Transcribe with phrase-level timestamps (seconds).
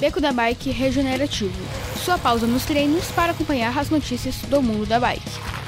[0.00, 1.52] Beco da Bike Regenerativo.
[2.02, 5.59] Sua pausa nos treinos para acompanhar as notícias do mundo da bike.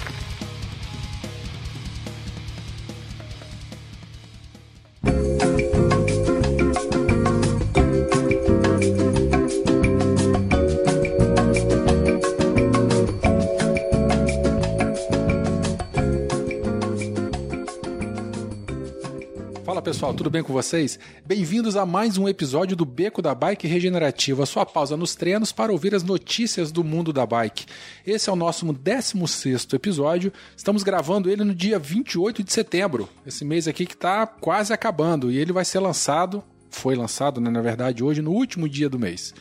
[20.02, 20.98] Pessoal, tudo bem com vocês?
[21.24, 25.70] Bem-vindos a mais um episódio do Beco da Bike Regenerativa, sua pausa nos treinos para
[25.70, 27.66] ouvir as notícias do mundo da bike.
[28.04, 33.44] Esse é o nosso 16º episódio, estamos gravando ele no dia 28 de setembro, esse
[33.44, 37.62] mês aqui que está quase acabando, e ele vai ser lançado, foi lançado, né, na
[37.62, 39.32] verdade, hoje, no último dia do mês.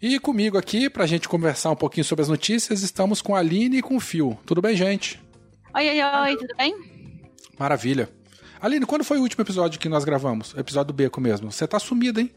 [0.00, 3.40] E comigo aqui, para a gente conversar um pouquinho sobre as notícias, estamos com a
[3.40, 4.38] Aline e com o Fio.
[4.46, 5.20] Tudo bem, gente?
[5.74, 6.76] Oi, oi, oi, tudo bem?
[7.58, 8.08] Maravilha.
[8.64, 10.54] Aline, quando foi o último episódio que nós gravamos?
[10.54, 11.52] O episódio do Beco mesmo.
[11.52, 12.32] Você tá sumida, hein?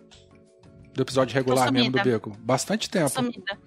[0.94, 2.34] Do episódio regular mesmo do Beco.
[2.40, 3.10] Bastante tempo.
[3.10, 3.58] Tô sumida.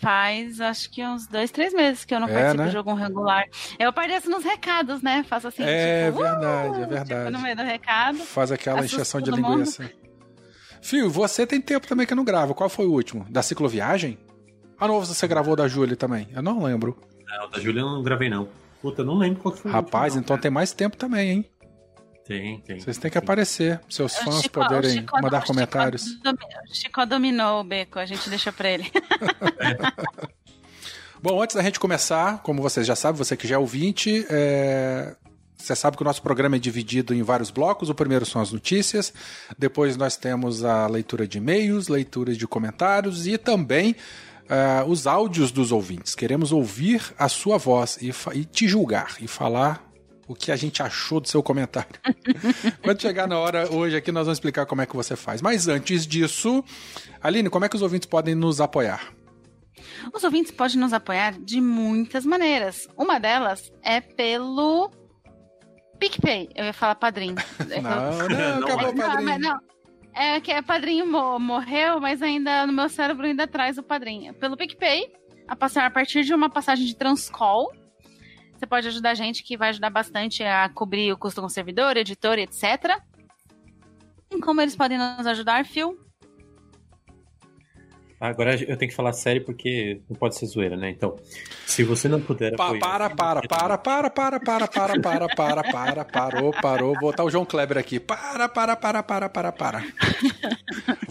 [0.00, 2.66] Faz, acho que uns dois, três meses que eu não é, participo né?
[2.68, 3.44] de jogo regular.
[3.78, 5.26] Eu apareço nos recados, né?
[5.28, 7.20] Faço assim, É tipo, verdade, uh, é verdade.
[7.20, 8.18] Tipo, no meio do recado.
[8.20, 9.90] Faz aquela encheção de linguiça.
[10.80, 12.54] Fio, você tem tempo também que não grava.
[12.54, 13.26] Qual foi o último?
[13.28, 14.18] Da cicloviagem?
[14.80, 16.28] Ah, não, você gravou da Júlia também.
[16.34, 16.98] Eu não lembro.
[17.26, 18.48] Não, da Júlia eu não gravei, não.
[18.80, 21.50] Puta, não lembro qual foi Rapaz, último, então tem mais tempo também, hein?
[22.26, 22.80] Tem, tem.
[22.80, 26.18] Vocês têm que aparecer, seus fãs Chico, poderem Chico, mandar Chico, comentários.
[26.72, 28.90] Chico dominou o beco, a gente deixa pra ele.
[31.22, 35.14] Bom, antes da gente começar, como vocês já sabem, você que já é ouvinte, é...
[35.56, 37.88] Você sabe que o nosso programa é dividido em vários blocos.
[37.88, 39.14] O primeiro são as notícias,
[39.56, 43.96] depois nós temos a leitura de e-mails, leituras de comentários e também
[44.44, 46.14] uh, os áudios dos ouvintes.
[46.14, 49.93] Queremos ouvir a sua voz e, e te julgar e falar
[50.26, 51.90] o que a gente achou do seu comentário.
[52.82, 55.42] Quando chegar na hora hoje aqui, nós vamos explicar como é que você faz.
[55.42, 56.64] Mas antes disso,
[57.22, 59.12] Aline, como é que os ouvintes podem nos apoiar?
[60.12, 62.88] Os ouvintes podem nos apoiar de muitas maneiras.
[62.96, 64.90] Uma delas é pelo
[65.98, 66.50] PicPay.
[66.54, 67.36] Eu ia falar padrinho.
[67.82, 69.38] não, não, não, acabou não, padrinho.
[69.38, 69.60] Não,
[70.14, 71.06] é que é padrinho
[71.40, 74.32] morreu, mas ainda no meu cérebro ainda traz o padrinho.
[74.34, 75.12] Pelo PicPay,
[75.48, 77.72] a, passar, a partir de uma passagem de Transcol,
[78.64, 81.50] você pode ajudar a gente, que vai ajudar bastante a cobrir o custo com o
[81.50, 82.98] servidor, editor, etc.
[84.30, 85.98] E como eles podem nos ajudar, Phil?
[88.18, 90.88] Agora eu tenho que falar sério porque não pode ser zoeira, né?
[90.88, 91.14] Então,
[91.66, 92.80] se você não puder apoiar...
[92.80, 96.94] Para, para, para, para, para, para, para, para, para, para, parou, parou.
[96.94, 98.00] Vou botar o João Kleber aqui.
[98.00, 99.84] Para, para, para, para, para, para.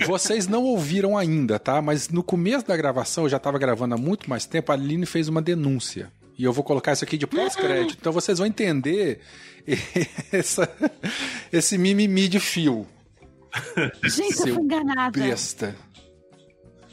[0.08, 1.84] Vocês não ouviram ainda, tá?
[1.84, 5.06] Mas no começo da gravação, eu já estava gravando há muito mais tempo, a Aline
[5.06, 6.12] fez uma denúncia.
[6.38, 7.98] E eu vou colocar isso aqui de pós-crédito.
[8.00, 9.20] Então vocês vão entender
[10.32, 10.70] essa,
[11.52, 12.88] esse mimimi de fio.
[14.04, 15.20] Gente, Seu eu fui enganada.
[15.20, 15.76] Besta.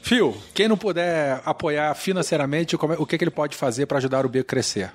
[0.01, 4.25] Fio, quem não puder apoiar financeiramente, é, o que, que ele pode fazer para ajudar
[4.25, 4.91] o B a crescer?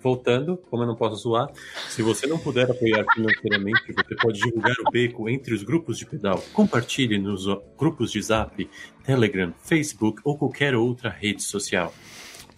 [0.00, 1.50] Voltando, como eu não posso zoar,
[1.88, 6.06] se você não puder apoiar financeiramente, você pode divulgar o beco entre os grupos de
[6.06, 6.42] pedal.
[6.52, 7.46] Compartilhe nos
[7.76, 8.70] grupos de Zap,
[9.04, 11.92] Telegram, Facebook ou qualquer outra rede social.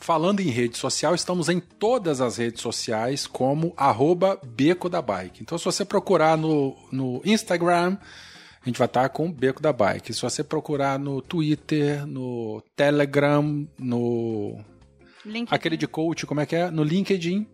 [0.00, 5.42] Falando em rede social, estamos em todas as redes sociais como arroba Beco da Bike.
[5.42, 7.98] Então, se você procurar no, no Instagram,
[8.62, 10.14] a gente vai estar com o Beco da Bike.
[10.14, 14.58] Se você procurar no Twitter, no Telegram, no.
[15.24, 15.54] LinkedIn.
[15.54, 16.70] Aquele de coach, como é que é?
[16.70, 17.46] No LinkedIn.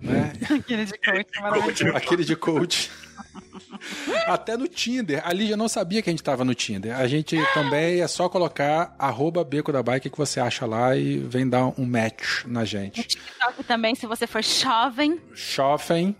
[0.00, 0.32] Né?
[0.58, 2.90] Aquele de coach, Aquele de coach.
[4.26, 5.22] Até no Tinder.
[5.24, 6.96] A Lígia não sabia que a gente estava no Tinder.
[6.96, 11.18] A gente também é só colocar arroba Beco da Bike que você acha lá e
[11.18, 12.98] vem dar um match na gente.
[12.98, 15.20] No TikTok também, se você for jovem.
[15.32, 16.16] Jovem.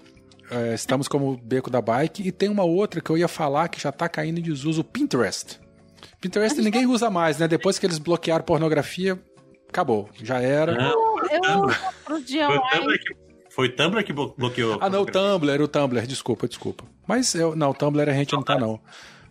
[0.51, 2.27] É, estamos como Beco da Bike.
[2.27, 4.85] E tem uma outra que eu ia falar que já está caindo em desuso, o
[4.85, 5.61] Pinterest.
[6.21, 7.49] Pinterest ninguém usa mais, né?
[7.49, 9.21] Depois que eles bloquearam pornografia,
[9.69, 10.09] acabou.
[10.23, 10.73] Já era.
[10.73, 12.99] Não, eu, eu, pro dia online.
[13.57, 14.77] Foi o Tumblr que bloqueou.
[14.83, 16.85] Ah, não, o Tumblr, o Tumblr, desculpa, desculpa.
[17.07, 18.79] Mas eu, não, o Tumblr a gente não tá, não.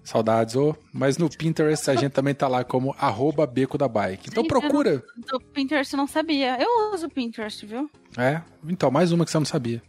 [0.03, 0.75] Saudades, oh.
[0.91, 4.29] mas no Pinterest a gente também tá lá como arroba beco da bike.
[4.31, 5.03] Então Sim, procura.
[5.29, 6.59] Do Pinterest eu não sabia.
[6.59, 7.87] Eu uso o Pinterest, viu?
[8.17, 9.79] É, então, mais uma que você não sabia.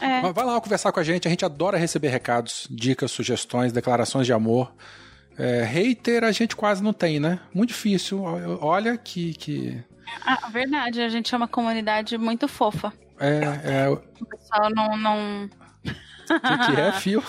[0.00, 0.32] É.
[0.32, 4.32] Vai lá conversar com a gente, a gente adora receber recados, dicas, sugestões, declarações de
[4.32, 4.72] amor.
[5.36, 7.40] É, hater a gente quase não tem, né?
[7.52, 8.22] Muito difícil.
[8.62, 9.34] Olha que.
[9.34, 9.84] que...
[10.24, 12.90] Ah, verdade, a gente é uma comunidade muito fofa.
[13.18, 13.88] É, é...
[13.88, 13.96] O
[14.26, 14.96] pessoal não.
[14.96, 15.44] não...
[15.44, 17.22] O que, que é, fio?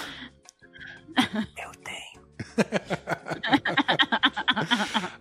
[1.58, 2.08] Eu tenho.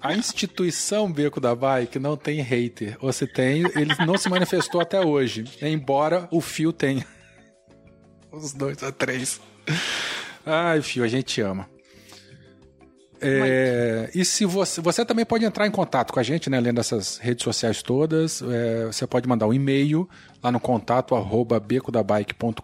[0.00, 2.96] A instituição Beco da Bike não tem hater.
[3.00, 5.44] Ou se tem, ele não se manifestou até hoje.
[5.60, 7.04] Embora o fio tenha.
[8.30, 9.40] Os dois a três.
[10.44, 11.68] Ai, fio, a gente ama.
[13.20, 16.56] É, e se você, você também pode entrar em contato com a gente, né?
[16.58, 20.08] Além dessas redes sociais todas, é, você pode mandar um e-mail
[20.42, 22.60] lá no contato arroba becodabike.com.br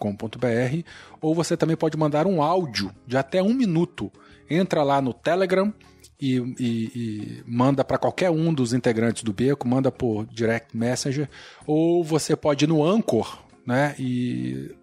[1.21, 4.13] ou você também pode mandar um áudio de até um minuto.
[4.49, 5.73] Entra lá no Telegram
[6.21, 11.29] e, e, e manda para qualquer um dos integrantes do Beco, manda por direct messenger,
[11.67, 13.95] ou você pode ir no Anchor, né?
[13.99, 14.75] E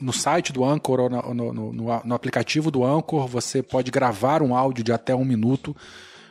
[0.00, 1.72] no site do Anchor ou no, no, no,
[2.04, 5.76] no, aplicativo do Anchor, você pode gravar um áudio de até um minuto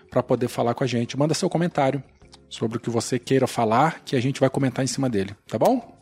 [0.10, 1.18] para poder falar com a gente.
[1.18, 2.04] Manda seu comentário
[2.50, 5.58] sobre o que você queira falar, que a gente vai comentar em cima dele, tá
[5.58, 5.98] bom?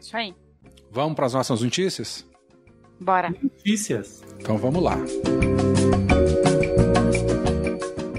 [0.00, 0.34] Isso aí.
[0.90, 2.26] Vamos para as nossas notícias?
[3.00, 3.30] Bora.
[3.30, 4.22] Notícias.
[4.38, 4.96] Então vamos lá.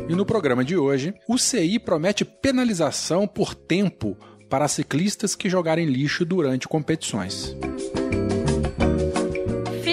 [0.10, 4.18] E no programa de hoje, o CI promete penalização por tempo
[4.50, 7.56] para ciclistas que jogarem lixo durante competições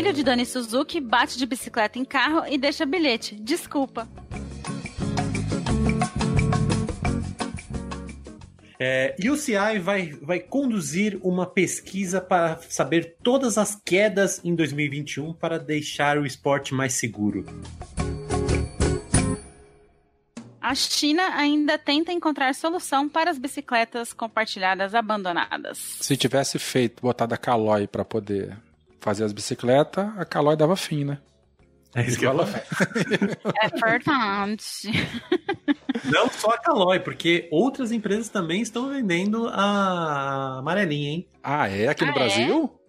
[0.01, 3.35] filho de Dani Suzuki bate de bicicleta em carro e deixa bilhete.
[3.35, 4.09] Desculpa.
[8.79, 15.59] É, UCI vai, vai conduzir uma pesquisa para saber todas as quedas em 2021 para
[15.59, 17.45] deixar o esporte mais seguro.
[20.63, 25.77] A China ainda tenta encontrar solução para as bicicletas compartilhadas abandonadas.
[26.01, 28.57] Se tivesse feito, botado a Caloi para poder
[29.01, 31.19] fazer as bicicletas, a Caloi dava fim, né?
[31.95, 34.65] É isso que eu É verdade.
[36.05, 41.29] Não só a Caloi, porque outras empresas também estão vendendo a amarelinha, hein?
[41.43, 41.89] Ah, é?
[41.89, 42.81] Aqui no Ah, Brasil?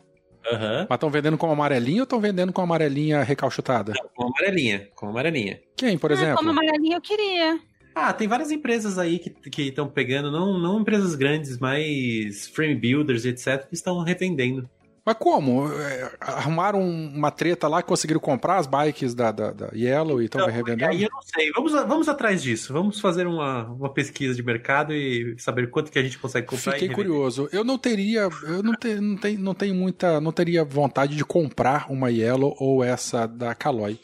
[0.52, 0.88] Aham.
[0.90, 3.94] Mas estão vendendo com amarelinha ou estão vendendo com amarelinha recalchutada?
[3.96, 5.60] Não, Com amarelinha, com amarelinha.
[5.75, 6.38] Quem, por Ah, exemplo?
[6.38, 7.60] como amarelinha eu queria.
[7.94, 13.25] Ah, tem várias empresas aí que estão pegando, não, não empresas grandes, mas frame builders,
[13.25, 14.69] etc., que estão revendendo.
[15.03, 15.68] Mas como?
[15.74, 20.42] É, Arrumaram uma treta lá conseguiram comprar as bikes da, da, da Yellow e estão
[20.42, 20.92] Então, revendendo?
[20.92, 21.51] Aí eu não sei.
[21.51, 22.71] Vamos, vamos atrás disso.
[22.71, 26.74] Vamos fazer uma, uma pesquisa de mercado e saber quanto que a gente consegue comprar.
[26.74, 27.50] Fiquei e curioso.
[27.51, 31.25] Eu não teria, eu não, te, não, tenho, não tenho muita, não teria vontade de
[31.25, 34.00] comprar uma Yellow ou essa da Caloi.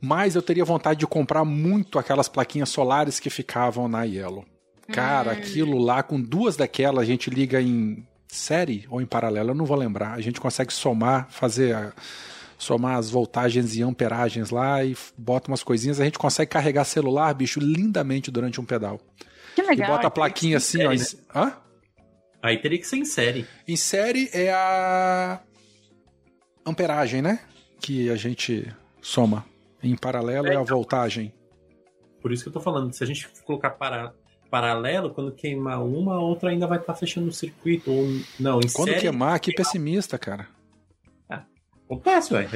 [0.00, 4.44] Mas eu teria vontade de comprar muito aquelas plaquinhas solares que ficavam na Yellow.
[4.90, 9.54] Cara, aquilo lá com duas daquelas a gente liga em série ou em paralelo, eu
[9.54, 10.12] não vou lembrar.
[10.14, 11.92] A gente consegue somar, fazer a-
[12.58, 17.32] somar as voltagens e amperagens lá e bota umas coisinhas, a gente consegue carregar celular,
[17.34, 19.00] bicho, lindamente durante um pedal.
[19.54, 19.92] Que E legal.
[19.92, 20.90] bota a plaquinha assim, ó.
[20.96, 21.52] série, em- Hã?
[22.42, 23.46] Aí teria que ser em série.
[23.66, 25.40] Em série é a
[26.66, 27.40] amperagem, né?
[27.80, 28.66] Que a gente
[29.00, 29.44] soma.
[29.82, 31.32] Em paralelo é a voltagem.
[32.20, 32.92] Por isso que eu tô falando.
[32.92, 34.12] Se a gente colocar para,
[34.50, 37.90] paralelo, quando queimar uma, a outra ainda vai estar fechando o circuito.
[37.90, 38.06] Ou
[38.38, 39.00] não, em Quando série.
[39.00, 40.46] queimar, que pessimista, cara.
[41.88, 42.46] Acontece, ué.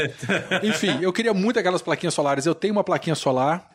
[0.64, 2.46] Enfim, eu queria muito aquelas plaquinhas solares.
[2.46, 3.70] Eu tenho uma plaquinha solar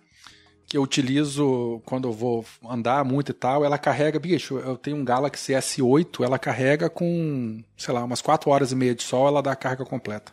[0.65, 3.63] que eu utilizo quando eu vou andar muito e tal.
[3.63, 8.49] Ela carrega, bicho, eu tenho um Galaxy S8, ela carrega com, sei lá, umas 4
[8.49, 10.31] horas e meia de sol, ela dá a carga completa.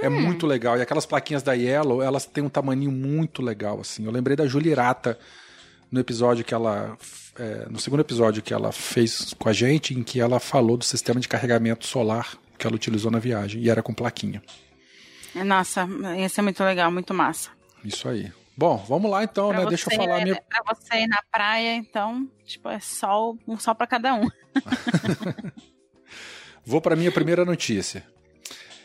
[0.00, 0.78] É muito legal.
[0.78, 4.04] E aquelas plaquinhas da Yellow, elas têm um tamaninho muito legal, assim.
[4.04, 5.18] Eu lembrei da Julirata
[5.90, 6.96] no episódio que ela.
[7.38, 10.84] é, no segundo episódio que ela fez com a gente, em que ela falou do
[10.84, 13.62] sistema de carregamento solar que ela utilizou na viagem.
[13.62, 14.42] E era com plaquinha.
[15.34, 17.50] Nossa, ia ser muito legal, muito massa.
[17.84, 18.32] Isso aí.
[18.56, 19.66] Bom, vamos lá então, Pra né?
[19.66, 20.42] Deixa eu você, falar a minha.
[20.48, 24.26] Pra você ir na praia, então, tipo, é sol, um sol pra cada um.
[26.66, 28.04] Vou para minha primeira notícia.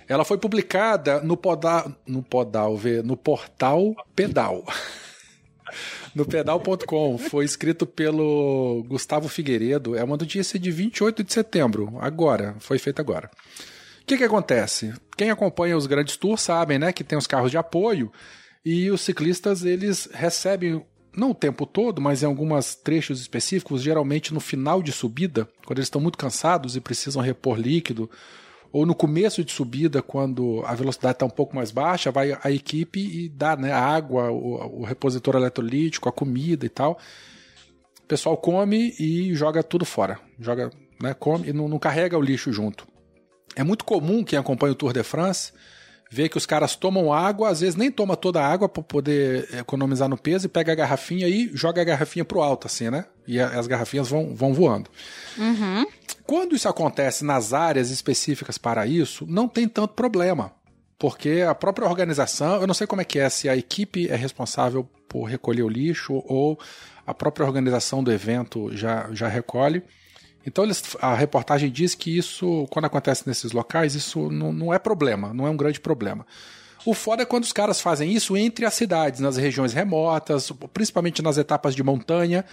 [0.08, 4.64] Ela foi publicada no Podal, no Podal, no portal Pedal.
[6.14, 7.18] No pedal.com.
[7.18, 9.96] Foi escrito pelo Gustavo Figueiredo.
[9.96, 13.30] É uma notícia de 28 de setembro, agora, foi feita agora.
[14.02, 14.94] O que, que acontece?
[15.16, 18.12] Quem acompanha os grandes tours sabem, né, que tem os carros de apoio
[18.66, 20.84] e os ciclistas eles recebem
[21.16, 25.78] não o tempo todo, mas em alguns trechos específicos, geralmente no final de subida, quando
[25.78, 28.10] eles estão muito cansados e precisam repor líquido,
[28.74, 32.52] ou no começo de subida, quando a velocidade está um pouco mais baixa, vai a
[32.52, 36.98] equipe e dá né, a água, o, o repositor eletrolítico, a comida e tal.
[38.04, 40.20] O pessoal come e joga tudo fora.
[40.40, 42.88] Joga, né, come e não, não carrega o lixo junto.
[43.56, 45.54] É muito comum quem acompanha o Tour de France
[46.14, 49.50] ver que os caras tomam água, às vezes nem toma toda a água para poder
[49.58, 53.06] economizar no peso e pega a garrafinha e joga a garrafinha pro alto, assim, né?
[53.28, 54.92] E as garrafinhas vão, vão voando.
[55.38, 55.86] Uhum.
[56.24, 60.52] Quando isso acontece nas áreas específicas para isso, não tem tanto problema.
[61.00, 64.16] Porque a própria organização, eu não sei como é que é, se a equipe é
[64.16, 66.60] responsável por recolher o lixo ou
[67.08, 69.82] a própria organização do evento já, já recolhe.
[70.46, 74.80] Então eles, a reportagem diz que isso, quando acontece nesses locais, isso não, não é
[74.80, 76.26] problema, não é um grande problema.
[76.86, 81.22] O foda é quando os caras fazem isso entre as cidades, nas regiões remotas, principalmente
[81.22, 82.44] nas etapas de montanha,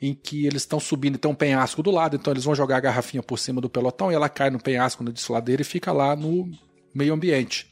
[0.00, 2.76] em que eles estão subindo e tem um penhasco do lado, então eles vão jogar
[2.76, 5.90] a garrafinha por cima do pelotão e ela cai no penhasco, no desfiladeiro e fica
[5.90, 6.50] lá no
[6.94, 7.66] meio ambiente.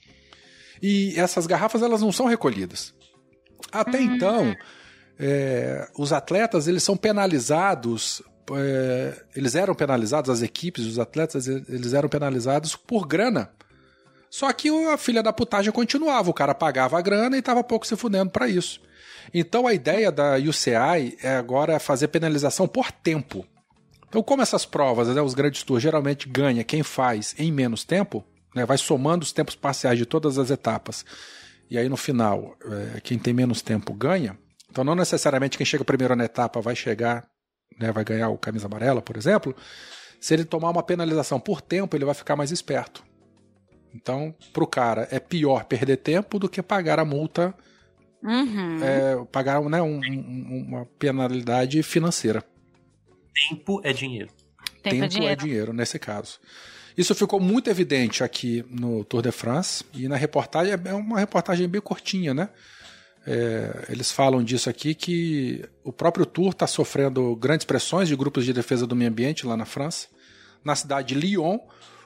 [0.83, 2.95] E essas garrafas elas não são recolhidas.
[3.71, 4.05] Até uhum.
[4.05, 4.57] então,
[5.19, 11.93] é, os atletas eles são penalizados, é, eles eram penalizados, as equipes, os atletas, eles
[11.93, 13.51] eram penalizados por grana.
[14.31, 17.87] Só que a filha da putagem continuava, o cara pagava a grana e estava pouco
[17.87, 18.81] se fudendo para isso.
[19.33, 23.47] Então a ideia da UCI é agora fazer penalização por tempo.
[24.09, 28.25] Então, como essas provas, né, os grandes tours geralmente ganha quem faz em menos tempo,
[28.55, 31.05] né, vai somando os tempos parciais de todas as etapas,
[31.69, 32.57] e aí no final,
[32.95, 34.39] é, quem tem menos tempo ganha.
[34.71, 37.27] Então, não necessariamente quem chega primeiro na etapa vai chegar,
[37.79, 39.55] né, vai ganhar o camisa amarela, por exemplo.
[40.21, 43.05] Se ele tomar uma penalização por tempo, ele vai ficar mais esperto.
[43.95, 47.55] Então, para o cara, é pior perder tempo do que pagar a multa
[48.27, 48.83] Uhum.
[48.83, 52.45] É, pagar né, um, um, uma penalidade financeira.
[53.49, 54.31] Tempo é dinheiro.
[54.83, 55.33] Tempo, é Tempo é, dinheiro.
[55.33, 56.41] é dinheiro nesse caso.
[56.97, 61.69] Isso ficou muito evidente aqui no Tour de France e na reportagem é uma reportagem
[61.69, 62.49] bem curtinha, né?
[63.27, 68.45] É, eles falam disso aqui que o próprio Tour está sofrendo grandes pressões de grupos
[68.45, 70.07] de defesa do meio ambiente lá na França.
[70.65, 71.59] Na cidade de Lyon,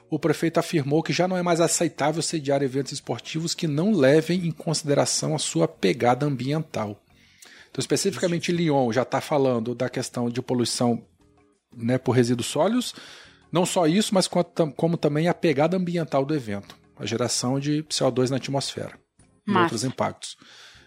[0.09, 4.47] o prefeito afirmou que já não é mais aceitável sediar eventos esportivos que não levem
[4.47, 6.99] em consideração a sua pegada ambiental.
[7.69, 11.05] Então, especificamente Lyon já está falando da questão de poluição
[11.73, 12.93] né, por resíduos sólidos.
[13.51, 14.27] Não só isso, mas
[14.75, 18.99] como também a pegada ambiental do evento, a geração de CO2 na atmosfera
[19.47, 20.35] e outros impactos.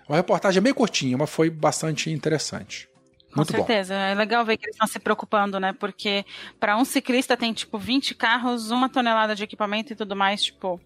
[0.08, 2.88] Uma reportagem bem curtinha, mas foi bastante interessante.
[3.34, 3.94] Com certeza.
[3.94, 4.00] Bom.
[4.00, 5.72] É legal ver que eles estão se preocupando, né?
[5.72, 6.24] Porque
[6.60, 10.80] para um ciclista tem, tipo, 20 carros, uma tonelada de equipamento e tudo mais, tipo.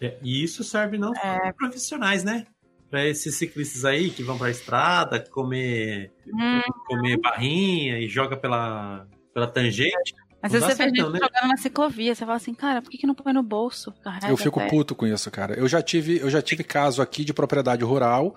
[0.00, 1.38] É, e isso serve não é...
[1.38, 2.46] para profissionais, né?
[2.90, 6.60] Para esses ciclistas aí que vão para a estrada comer, hum.
[6.86, 10.14] comer barrinha e joga pela, pela tangente.
[10.44, 11.18] Às vezes você vê gente né?
[11.22, 13.92] jogando na ciclovia, você fala assim, cara, por que, que não põe no bolso?
[14.02, 14.68] Carrega eu fico até.
[14.68, 15.54] puto com isso, cara.
[15.54, 18.36] Eu já tive, eu já tive caso aqui de propriedade rural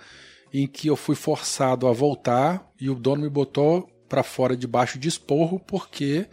[0.53, 4.97] em que eu fui forçado a voltar e o dono me botou para fora debaixo
[4.97, 6.27] de esporro porque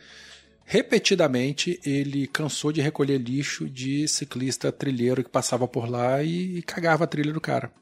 [0.64, 7.02] repetidamente ele cansou de recolher lixo de ciclista trilheiro que passava por lá e, cagava
[7.02, 7.73] a trilha do cara.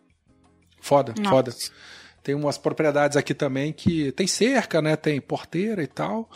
[0.81, 1.31] Foda, Nossa.
[1.31, 1.55] foda.
[2.23, 4.97] Tem umas propriedades aqui também que tem cerca, né?
[4.97, 6.31] Tem porteira e tal.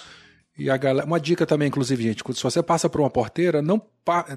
[0.59, 3.81] E a galera, uma dica também, inclusive, gente, se você passa por uma porteira, não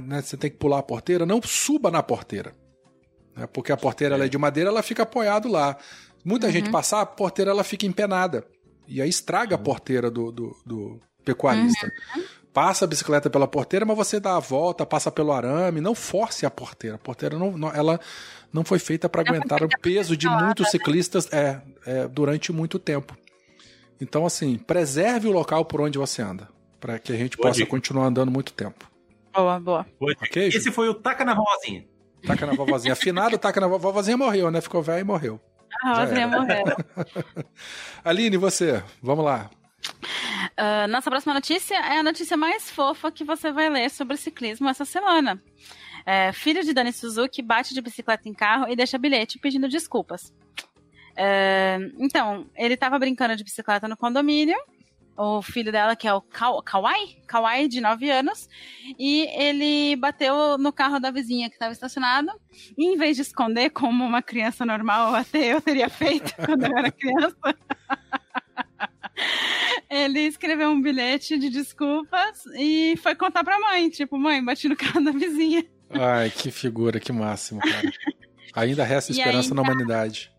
[0.02, 2.54] né, você tem que pular a porteira, não suba na porteira.
[3.36, 3.48] Né?
[3.48, 4.26] Porque a porteira é.
[4.26, 5.78] é de madeira, ela fica apoiado lá.
[6.24, 6.54] Muita uhum.
[6.54, 8.46] gente passar, a porteira ela fica empenada.
[8.88, 9.64] E aí estraga a uhum.
[9.64, 11.92] porteira do, do, do pecuarista.
[12.16, 12.24] Uhum.
[12.52, 16.46] Passa a bicicleta pela porteira, mas você dá a volta, passa pelo arame, não force
[16.46, 16.96] a porteira.
[16.96, 18.00] A porteira não, não ela
[18.52, 20.72] não foi feita para aguentar o peso de muitos né?
[20.72, 23.16] ciclistas é, é, durante muito tempo.
[24.02, 26.48] Então, assim, preserve o local por onde você anda,
[26.80, 27.70] para que a gente boa possa dica.
[27.70, 28.90] continuar andando muito tempo.
[29.34, 29.86] Boa, boa.
[30.00, 31.86] boa okay, Esse foi o Taca na Vozinha.
[32.26, 32.94] Taca na vovozinha.
[32.94, 34.60] Afinado, taca na vovozinha morreu, né?
[34.62, 35.40] Ficou velho e morreu.
[35.84, 36.66] A vovozinha morreu.
[38.04, 39.50] Aline, você, vamos lá.
[40.60, 44.68] Uh, nossa próxima notícia é a notícia mais fofa que você vai ler sobre ciclismo
[44.68, 45.42] essa semana.
[46.06, 50.34] É, filho de Dani Suzuki bate de bicicleta em carro e deixa bilhete pedindo desculpas.
[51.98, 54.58] Então, ele estava brincando de bicicleta no condomínio
[55.22, 58.48] o filho dela, que é o Kawai, Kawai, de 9 anos,
[58.98, 62.32] e ele bateu no carro da vizinha que estava estacionado,
[62.78, 66.78] e em vez de esconder como uma criança normal até eu teria feito quando eu
[66.78, 67.36] era criança,
[69.92, 74.78] ele escreveu um bilhete de desculpas e foi contar pra mãe, tipo, mãe, bati no
[74.78, 75.66] carro da vizinha.
[75.90, 77.92] Ai, que figura, que máximo, cara.
[78.56, 80.32] Ainda resta esperança aí, na humanidade.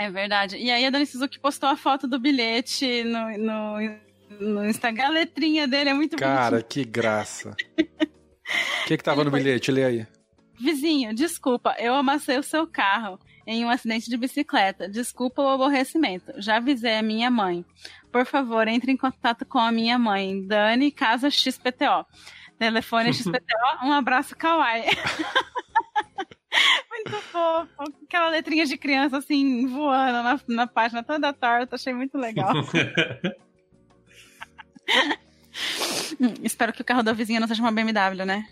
[0.00, 0.56] É verdade.
[0.56, 3.76] E aí a Dani Suzuki postou a foto do bilhete no, no,
[4.40, 5.08] no Instagram.
[5.08, 6.84] A letrinha dele é muito Cara, bonitinha.
[6.84, 7.50] que graça.
[7.50, 7.54] O
[8.88, 9.40] que que tava Ele no foi...
[9.40, 9.70] bilhete?
[9.70, 10.06] Lê aí.
[10.58, 14.88] Vizinho, desculpa, eu amassei o seu carro em um acidente de bicicleta.
[14.88, 16.32] Desculpa o aborrecimento.
[16.38, 17.64] Já avisei a minha mãe.
[18.10, 22.06] Por favor, entre em contato com a minha mãe, Dani Casa XPTO.
[22.58, 23.84] Telefone XPTO.
[23.84, 24.84] Um abraço, Kawaii.
[27.04, 27.92] muito fofo.
[28.04, 31.76] Aquela letrinha de criança, assim, voando na, na página toda torta.
[31.76, 32.52] Achei muito legal.
[36.42, 38.46] espero que o carro da vizinha não seja uma BMW, né?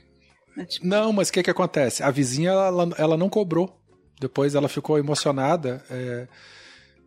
[0.56, 0.86] É tipo...
[0.86, 2.02] Não, mas o que que acontece?
[2.02, 3.78] A vizinha, ela, ela não cobrou.
[4.20, 6.26] Depois ela ficou emocionada é,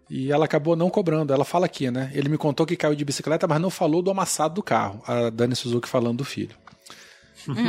[0.10, 1.34] e ela acabou não cobrando.
[1.34, 2.10] Ela fala aqui, né?
[2.14, 5.02] Ele me contou que caiu de bicicleta, mas não falou do amassado do carro.
[5.06, 6.56] A Dani Suzuki falando do filho.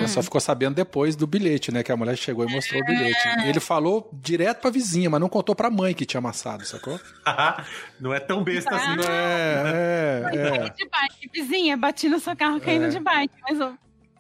[0.09, 1.83] Só ficou sabendo depois do bilhete, né?
[1.83, 3.19] Que a mulher chegou e mostrou o bilhete.
[3.47, 6.99] Ele falou direto pra vizinha, mas não contou pra mãe que tinha amassado, sacou?
[8.01, 9.01] não é tão besta assim.
[9.09, 10.69] É, é, é.
[10.71, 12.89] De bike, vizinha, bati no seu carro caindo É.
[12.89, 13.35] de bike.
[13.43, 13.75] Mas eu...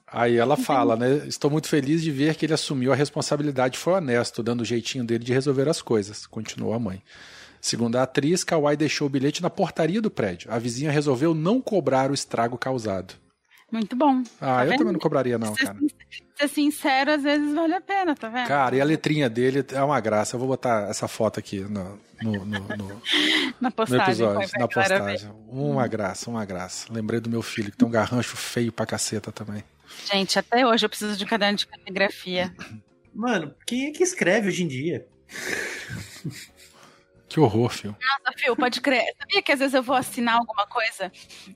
[0.07, 1.23] Aí ela fala, né?
[1.27, 4.65] Estou muito feliz de ver que ele assumiu a responsabilidade e foi honesto, dando o
[4.65, 6.27] jeitinho dele de resolver as coisas.
[6.27, 7.03] Continuou a mãe.
[7.63, 10.53] Segundo a atriz, Kawai deixou o bilhete na portaria do prédio.
[10.53, 13.15] A vizinha resolveu não cobrar o estrago causado.
[13.73, 14.23] Muito bom.
[14.41, 14.79] Ah, Tá eu vendo?
[14.79, 15.79] também não cobraria, não, ser, cara.
[16.38, 18.47] ser sincero, às vezes vale a pena, tá vendo?
[18.47, 20.37] Cara, e a letrinha dele é uma graça.
[20.37, 23.02] Eu vou botar essa foto aqui no, no, no, no-
[23.59, 24.05] na no postagem.
[24.05, 25.31] episódio, na postagem.
[25.49, 26.87] Uma graça, uma graça.
[26.93, 29.64] Lembrei do meu filho, que tem um garrancho feio pra caceta também.
[30.11, 32.55] Gente, até hoje eu preciso de um caderno de caligrafia.
[33.14, 35.07] Mano, quem é que escreve hoje em dia?
[37.33, 37.97] Que horror, filho.
[38.01, 39.03] Nossa, Fio, pode crer.
[39.19, 41.11] Sabia que às vezes eu vou assinar alguma coisa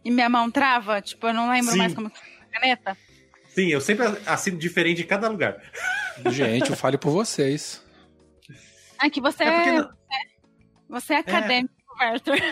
[0.04, 1.02] e minha mão trava?
[1.02, 1.78] Tipo, eu não lembro Sim.
[1.78, 2.96] mais como que é a caneta.
[3.48, 5.60] Sim, eu sempre assino diferente em cada lugar.
[6.30, 7.82] Gente, eu fale por vocês.
[8.98, 9.90] Ah, que você É é, não-
[10.88, 12.42] você é acadêmico, Werther.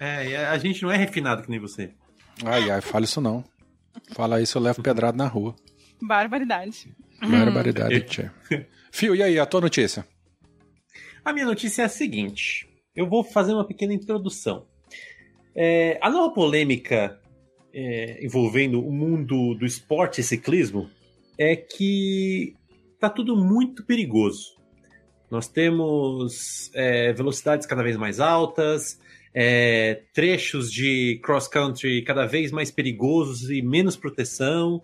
[0.00, 1.92] É, e a a gente não é refinado que nem você.
[2.44, 3.44] Ai, ai, fala isso não.
[4.12, 5.54] Fala isso, eu levo pedrado na rua.
[6.00, 6.94] Barbaridade.
[7.20, 8.30] Barbaridade, tchê.
[8.90, 10.06] Fio, e aí, a tua notícia?
[11.24, 14.66] A minha notícia é a seguinte: eu vou fazer uma pequena introdução.
[15.56, 17.18] É, a nova polêmica
[17.72, 20.90] é, envolvendo o mundo do esporte e ciclismo
[21.38, 22.54] é que
[23.00, 24.54] tá tudo muito perigoso.
[25.30, 29.00] Nós temos é, velocidades cada vez mais altas,
[29.32, 34.82] é, trechos de cross-country cada vez mais perigosos e menos proteção.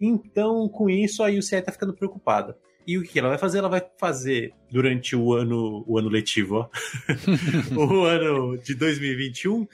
[0.00, 2.56] Então, com isso, a UCI está ficando preocupada.
[2.86, 3.58] E o que ela vai fazer?
[3.58, 6.68] Ela vai fazer durante o ano, o ano letivo, ó,
[7.76, 9.66] o ano de 2021,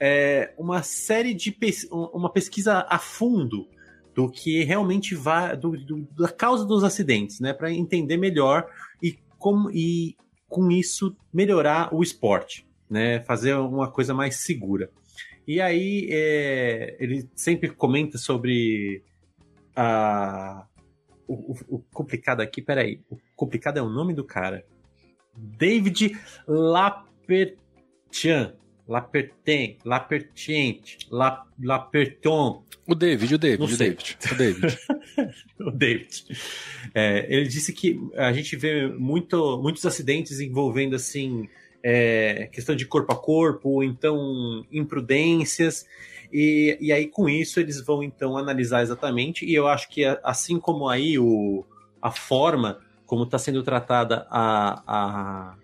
[0.00, 3.68] é, uma série de pes- uma pesquisa a fundo
[4.14, 8.66] do que realmente vai do, do- da causa dos acidentes, né, para entender melhor
[9.02, 10.16] e como e
[10.48, 14.90] com isso melhorar o esporte, né, fazer uma coisa mais segura.
[15.46, 19.02] E aí é, ele sempre comenta sobre
[19.74, 20.66] a
[21.26, 23.00] o, o- o complicado aqui, peraí.
[23.10, 24.64] O complicado é o nome do cara.
[25.34, 28.54] David Lapertian.
[28.88, 33.76] Laperten, Lapertient, La, Laperton, O David, o David, o.
[33.76, 34.16] David.
[34.30, 34.78] O David.
[35.58, 36.24] o David.
[36.94, 41.48] É, ele disse que a gente vê muito, muitos acidentes envolvendo assim
[41.82, 45.84] é, questão de corpo a corpo, ou então imprudências.
[46.32, 49.44] E, e aí, com isso, eles vão então analisar exatamente.
[49.44, 51.64] E eu acho que assim como aí o,
[52.00, 55.54] a forma como está sendo tratada a, a,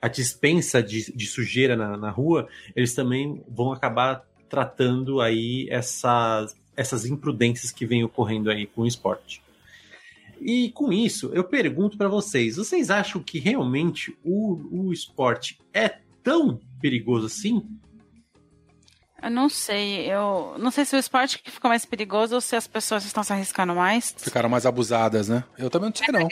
[0.00, 6.54] a dispensa de, de sujeira na, na rua, eles também vão acabar tratando aí essas,
[6.76, 9.42] essas imprudências que vêm ocorrendo aí com o esporte.
[10.40, 15.88] E com isso, eu pergunto para vocês: vocês acham que realmente o, o esporte é
[16.22, 17.66] tão perigoso assim?
[19.24, 20.12] Eu não sei.
[20.12, 23.24] Eu não sei se o esporte que ficou mais perigoso ou se as pessoas estão
[23.24, 24.14] se arriscando mais.
[24.18, 25.44] Ficaram mais abusadas, né?
[25.56, 26.28] Eu também não sei, não.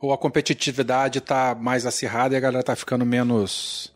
[0.00, 3.92] Ou a competitividade tá mais acirrada e a galera tá ficando menos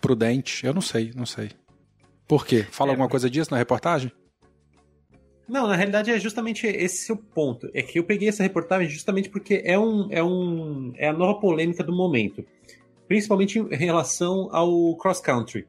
[0.00, 0.64] prudente.
[0.64, 1.50] Eu não sei, não sei.
[2.26, 2.66] Por quê?
[2.70, 2.92] Fala É.
[2.92, 4.10] alguma coisa disso na reportagem?
[5.46, 7.68] Não, na realidade é justamente esse o ponto.
[7.74, 11.38] É que eu peguei essa reportagem justamente porque é, um, é, um, é a nova
[11.38, 12.44] polêmica do momento.
[13.06, 15.66] Principalmente em relação ao cross-country.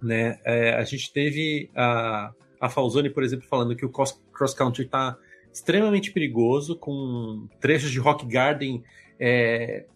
[0.00, 0.38] Né?
[0.44, 5.16] É, a gente teve a, a Falzone, por exemplo, falando que o cross- cross-country está
[5.52, 8.82] extremamente perigoso, com trechos de Rock Garden
[9.18, 9.86] é,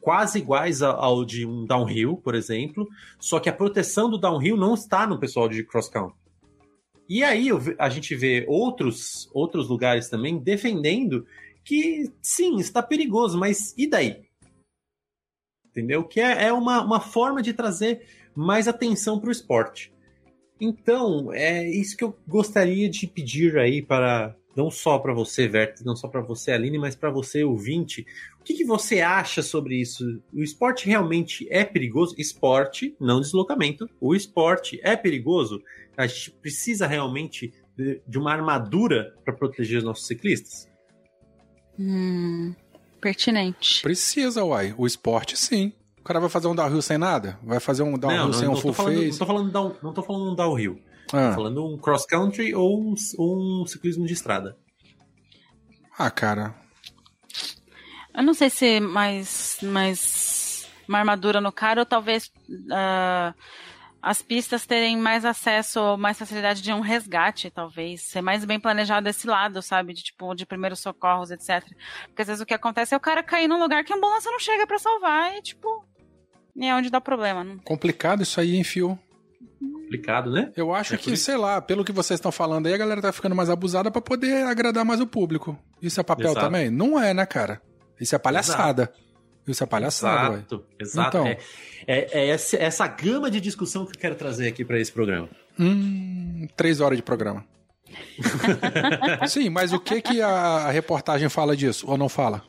[0.00, 2.88] quase iguais ao de um downhill, por exemplo.
[3.18, 6.16] Só que a proteção do downhill não está no pessoal de cross-country.
[7.08, 11.26] E aí a gente vê outros, outros lugares também defendendo
[11.64, 14.24] que sim, está perigoso, mas e daí?
[15.68, 16.04] Entendeu?
[16.04, 19.92] Que é, é uma, uma forma de trazer mais atenção para o esporte.
[20.60, 25.82] Então, é isso que eu gostaria de pedir aí para não só para você, Vert,
[25.84, 28.06] não só para você, Aline, mas para você, ouvinte.
[28.40, 30.22] O que, que você acha sobre isso?
[30.32, 32.14] O esporte realmente é perigoso?
[32.16, 33.86] Esporte, não deslocamento.
[34.00, 35.62] O esporte é perigoso?
[35.94, 40.66] A gente precisa realmente de, de uma armadura para proteger os nossos ciclistas?
[41.78, 42.54] Hum,
[42.98, 43.82] pertinente.
[43.82, 44.74] Precisa, uai.
[44.78, 45.74] O esporte, sim.
[46.06, 47.36] O cara vai fazer um downhill sem nada?
[47.42, 49.18] Vai fazer um downhill sem um tô full falando, não face?
[49.18, 50.80] tô falando down, não tô falando um downhill.
[51.12, 51.30] Ah.
[51.30, 54.56] Tô falando um cross country ou um, um ciclismo de estrada.
[55.98, 56.54] ah, cara.
[58.14, 62.30] Eu não sei se mais, mais uma armadura no cara ou talvez
[62.70, 63.34] ah,
[64.00, 68.02] as pistas terem mais acesso, mais facilidade de um resgate, talvez.
[68.02, 69.92] Ser mais bem planejado esse lado, sabe?
[69.92, 71.68] De tipo, de primeiros socorros, etc.
[72.04, 74.30] Porque às vezes o que acontece é o cara cair num lugar que a ambulância
[74.30, 75.84] não chega para salvar e, tipo.
[76.60, 77.44] É onde dá problema.
[77.44, 77.58] Não...
[77.58, 78.98] Complicado isso aí, hein, Fio?
[79.60, 80.52] Complicado, né?
[80.56, 83.12] Eu acho é que, sei lá, pelo que vocês estão falando aí, a galera tá
[83.12, 85.58] ficando mais abusada para poder agradar mais o público.
[85.80, 86.46] Isso é papel Exato.
[86.46, 86.70] também?
[86.70, 87.62] Não é, né, cara?
[88.00, 88.82] Isso é palhaçada.
[88.82, 89.06] Exato.
[89.46, 91.08] Isso é palhaçada, Exato, exato.
[91.08, 91.38] Então, é,
[91.86, 95.28] é, é essa, essa gama de discussão que eu quero trazer aqui para esse programa.
[95.58, 97.44] Hum, três horas de programa.
[99.28, 102.42] Sim, mas o que que a, a, reportagem fala disso, ou não fala?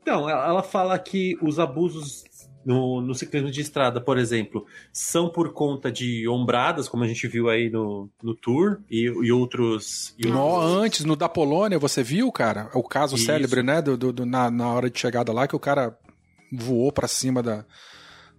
[0.00, 2.24] Então, ela fala que os abusos
[2.64, 7.26] no, no ciclismo de estrada, por exemplo, são por conta de ombradas, como a gente
[7.26, 10.14] viu aí no, no Tour, e, e outros.
[10.18, 12.70] E no, antes, no da Polônia, você viu, cara?
[12.74, 13.26] O caso Isso.
[13.26, 13.82] célebre, né?
[13.82, 15.96] Do, do, do, na, na hora de chegada lá, que o cara
[16.52, 17.64] voou para cima da,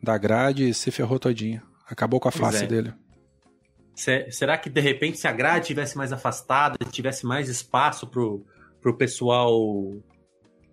[0.01, 1.61] da grade e se ferrou todinho.
[1.89, 2.67] Acabou com a face é.
[2.67, 2.93] dele.
[3.95, 8.43] Será que de repente se a grade tivesse mais afastada, tivesse mais espaço pro,
[8.81, 9.51] pro pessoal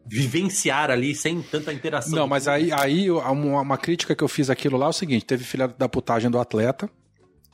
[0.06, 2.18] vivenciar ali sem tanta interação.
[2.18, 5.24] Não, mas aí, aí uma, uma, crítica que eu fiz aquilo lá é o seguinte:
[5.24, 6.90] teve filha da putagem do atleta,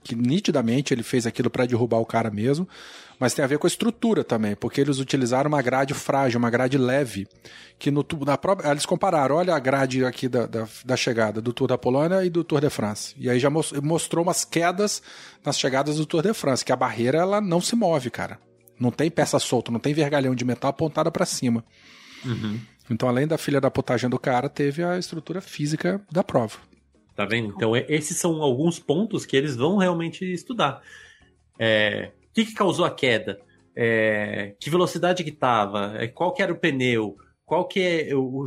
[0.03, 2.69] que nitidamente ele fez aquilo para derrubar o cara mesmo,
[3.19, 6.51] mas tem a ver com a estrutura também, porque eles utilizaram uma grade frágil, uma
[6.51, 7.27] grade leve,
[7.79, 11.53] que no na própria, eles compararam, olha a grade aqui da, da, da, chegada do
[11.53, 15.03] Tour da Polônia e do Tour de France, e aí já mostrou umas quedas
[15.45, 18.39] nas chegadas do Tour de France, que a barreira ela não se move, cara.
[18.79, 21.65] Não tem peça solta, não tem vergalhão de metal apontada para cima.
[22.25, 22.59] Uhum.
[22.91, 26.59] Então, além da filha da potagem do cara, teve a estrutura física da prova.
[27.15, 27.53] Tá vendo?
[27.57, 30.83] Então, é, esses são alguns pontos que eles vão realmente estudar.
[31.59, 33.41] É, o que, que causou a queda?
[33.75, 35.97] É, que velocidade que estava?
[35.97, 37.17] É, qual que era o pneu?
[37.45, 38.45] Qual que, é o,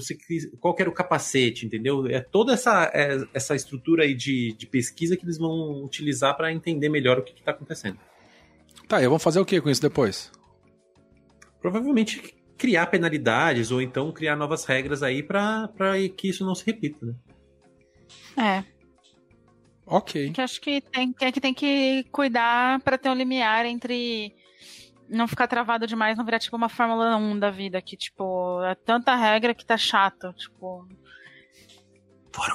[0.59, 2.05] qual que era o capacete, entendeu?
[2.07, 6.51] É toda essa, é, essa estrutura aí de, de pesquisa que eles vão utilizar para
[6.51, 7.97] entender melhor o que está acontecendo.
[8.89, 10.31] Tá, e vamos fazer o que com isso depois?
[11.61, 15.69] Provavelmente criar penalidades ou então criar novas regras aí para
[16.15, 17.13] que isso não se repita, né?
[18.37, 18.63] É.
[19.87, 20.31] Ok.
[20.31, 24.35] Que acho que tem que, é que tem que cuidar para ter um limiar entre
[25.09, 28.75] não ficar travado demais, não virar tipo uma Fórmula 1 da vida, que tipo, é
[28.75, 30.87] tanta regra que tá chato, tipo.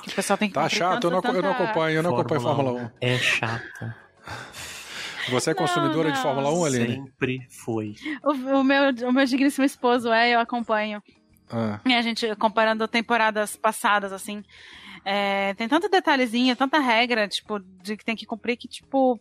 [0.05, 1.37] Que o pessoal tem que Tá chato, tanto, eu, não, tanta...
[1.37, 2.91] eu não acompanho, eu não acompanho Fórmula 1.
[3.01, 4.04] É chato.
[5.31, 6.13] Você é consumidora não, não.
[6.13, 6.95] de Fórmula 1, Aline?
[6.97, 7.95] Sempre foi.
[8.23, 11.03] O, o, meu, o meu digníssimo esposo é, eu acompanho.
[11.51, 11.81] Ah.
[11.85, 14.43] E a gente, comparando temporadas passadas, assim,
[15.05, 19.21] é, tem tanto detalhezinho, tanta regra, tipo, de que tem que cumprir que, tipo,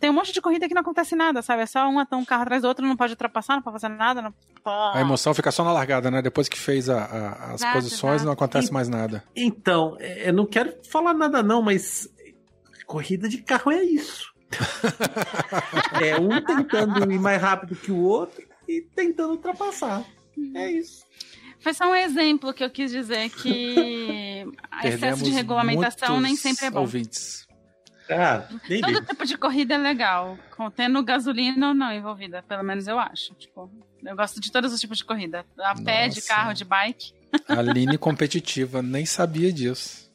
[0.00, 1.62] tem um monte de corrida que não acontece nada, sabe?
[1.62, 4.20] É só um, um carro atrás do outro, não pode ultrapassar, não pode fazer nada.
[4.20, 4.34] Não...
[4.92, 6.20] A emoção fica só na largada, né?
[6.20, 8.26] Depois que fez a, a, as exato, posições, exato.
[8.26, 9.22] não acontece e, mais nada.
[9.34, 12.08] Então, é, eu não quero falar nada não, mas
[12.86, 14.32] corrida de carro é isso.
[16.02, 20.04] é um tentando ir mais rápido que o outro e tentando ultrapassar.
[20.54, 21.04] É isso.
[21.60, 24.46] Foi só um exemplo que eu quis dizer que
[24.84, 26.80] excesso de regulamentação nem sempre é bom.
[26.80, 27.46] Ouvintes.
[28.10, 28.48] Ah,
[28.80, 33.34] Todo tipo de corrida é legal, contendo gasolina ou não envolvida, pelo menos eu acho.
[33.34, 33.70] Tipo,
[34.02, 35.44] eu gosto de todos os tipos de corrida.
[35.58, 35.84] A Nossa.
[35.84, 37.12] pé, de carro, de bike.
[37.46, 40.07] Aline competitiva, nem sabia disso.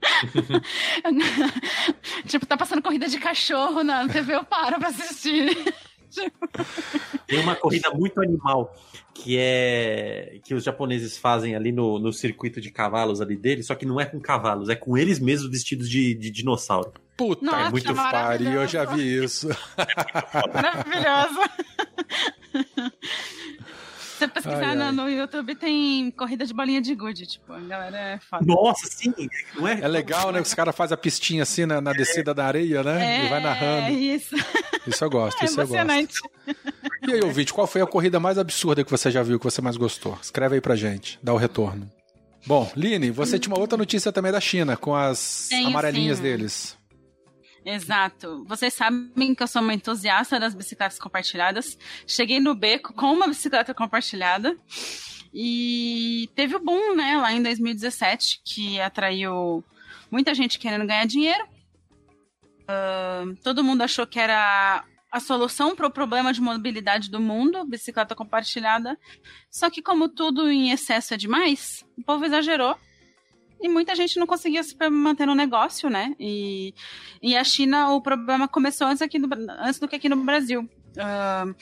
[2.26, 5.56] tipo, tá passando corrida de cachorro na TV, eu paro pra assistir.
[7.26, 8.74] Tem uma corrida muito animal
[9.14, 13.74] que é que os japoneses fazem ali no, no circuito de cavalos ali deles, só
[13.74, 16.92] que não é com cavalos, é com eles mesmos vestidos de, de dinossauro.
[17.16, 19.48] Puta, Nossa, é muito pariu, eu já vi isso.
[20.54, 21.40] Maravilhoso.
[24.20, 24.92] Você pesquisar ai, ai.
[24.92, 28.44] no YouTube, tem corrida de bolinha de gude, tipo, a galera é foda.
[28.46, 29.12] Nossa, sim,
[29.56, 29.80] não é?
[29.80, 30.40] É legal, né?
[30.40, 33.22] Os caras fazem a pistinha assim na, na descida da areia, né?
[33.22, 33.86] É, e vai narrando.
[33.86, 34.36] É isso.
[34.86, 36.30] Isso eu gosto, é isso eu gosto.
[37.06, 39.60] E aí, ouvinte, qual foi a corrida mais absurda que você já viu, que você
[39.62, 40.18] mais gostou?
[40.20, 41.90] Escreve aí pra gente, dá o retorno.
[42.46, 46.22] Bom, Line, você tinha uma outra notícia também da China, com as Tenho, amarelinhas sim.
[46.22, 46.79] deles.
[47.64, 48.44] Exato.
[48.46, 51.76] Vocês sabem que eu sou uma entusiasta das bicicletas compartilhadas.
[52.06, 54.56] Cheguei no beco com uma bicicleta compartilhada.
[55.32, 59.62] E teve o boom, né, lá em 2017, que atraiu
[60.10, 61.44] muita gente querendo ganhar dinheiro.
[62.62, 67.64] Uh, todo mundo achou que era a solução para o problema de mobilidade do mundo,
[67.64, 68.98] bicicleta compartilhada.
[69.50, 72.76] Só que, como tudo em excesso é demais, o povo exagerou
[73.60, 76.14] e muita gente não conseguia se manter no negócio, né?
[76.18, 76.74] E,
[77.22, 80.62] e a China, o problema começou antes, aqui no, antes do que aqui no Brasil.
[80.62, 81.54] Uh,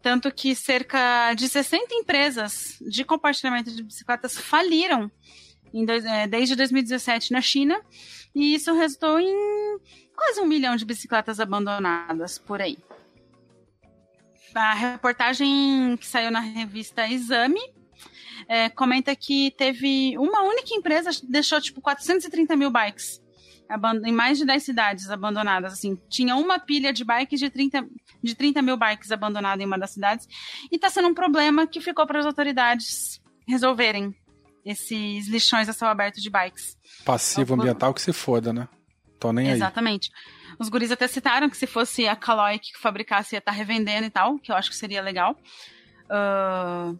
[0.00, 5.10] tanto que cerca de 60 empresas de compartilhamento de bicicletas faliram
[5.86, 7.80] dois, é, desde 2017 na China,
[8.34, 9.78] e isso resultou em
[10.14, 12.78] quase um milhão de bicicletas abandonadas por aí.
[14.54, 17.60] A reportagem que saiu na revista Exame
[18.48, 23.22] é, comenta que teve uma única empresa deixou tipo 430 mil bikes
[24.04, 25.72] em mais de 10 cidades abandonadas.
[25.72, 27.86] Assim, tinha uma pilha de bikes de 30,
[28.22, 30.26] de 30 mil bikes abandonadas em uma das cidades.
[30.70, 34.14] E está sendo um problema que ficou para as autoridades resolverem
[34.64, 36.76] esses lixões a céu aberto de bikes.
[37.04, 38.68] Passivo então, ambiental que se foda, né?
[39.18, 39.52] Tô nem aí.
[39.52, 40.10] Exatamente.
[40.58, 44.06] Os guris até citaram que se fosse a Caloi que fabricasse ia estar tá revendendo
[44.06, 45.36] e tal, que eu acho que seria legal.
[46.04, 46.98] Uh...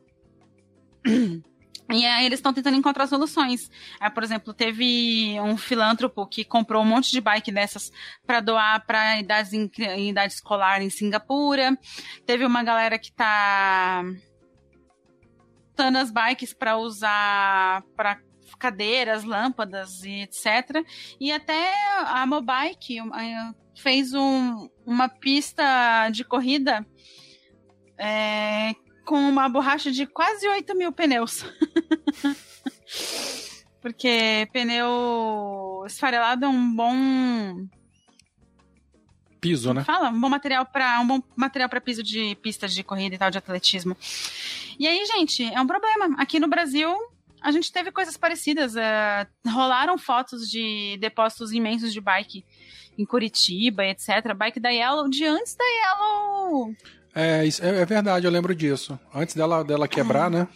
[1.91, 3.71] E aí eles estão tentando encontrar soluções.
[4.01, 7.93] Aí, por exemplo, teve um filântropo que comprou um monte de bike dessas
[8.27, 11.77] para doar para idades em, em, idade escolar em Singapura.
[12.25, 14.03] Teve uma galera que tá
[15.79, 18.19] usando as bikes para usar para
[18.59, 20.87] cadeiras, lâmpadas e etc.
[21.21, 21.75] E até
[22.07, 22.99] a Mobike
[23.77, 26.87] fez um, uma pista de corrida
[27.99, 28.73] é,
[29.05, 31.45] com uma borracha de quase 8 mil pneus.
[33.81, 37.67] Porque pneu esfarelado é um bom
[39.41, 39.83] piso, né?
[39.83, 43.19] Fala, um bom material para um bom material para piso de pistas de corrida e
[43.19, 43.97] tal de atletismo.
[44.79, 46.15] E aí, gente, é um problema.
[46.17, 46.97] Aqui no Brasil,
[47.41, 48.77] a gente teve coisas parecidas.
[48.77, 52.45] Uh, rolaram fotos de depósitos imensos de bike
[52.97, 54.33] em Curitiba, etc.
[54.37, 56.73] Bike da Yellow, de antes da Yellow
[57.15, 58.99] é, é, é verdade, eu lembro disso.
[59.15, 60.49] Antes dela, dela quebrar, né?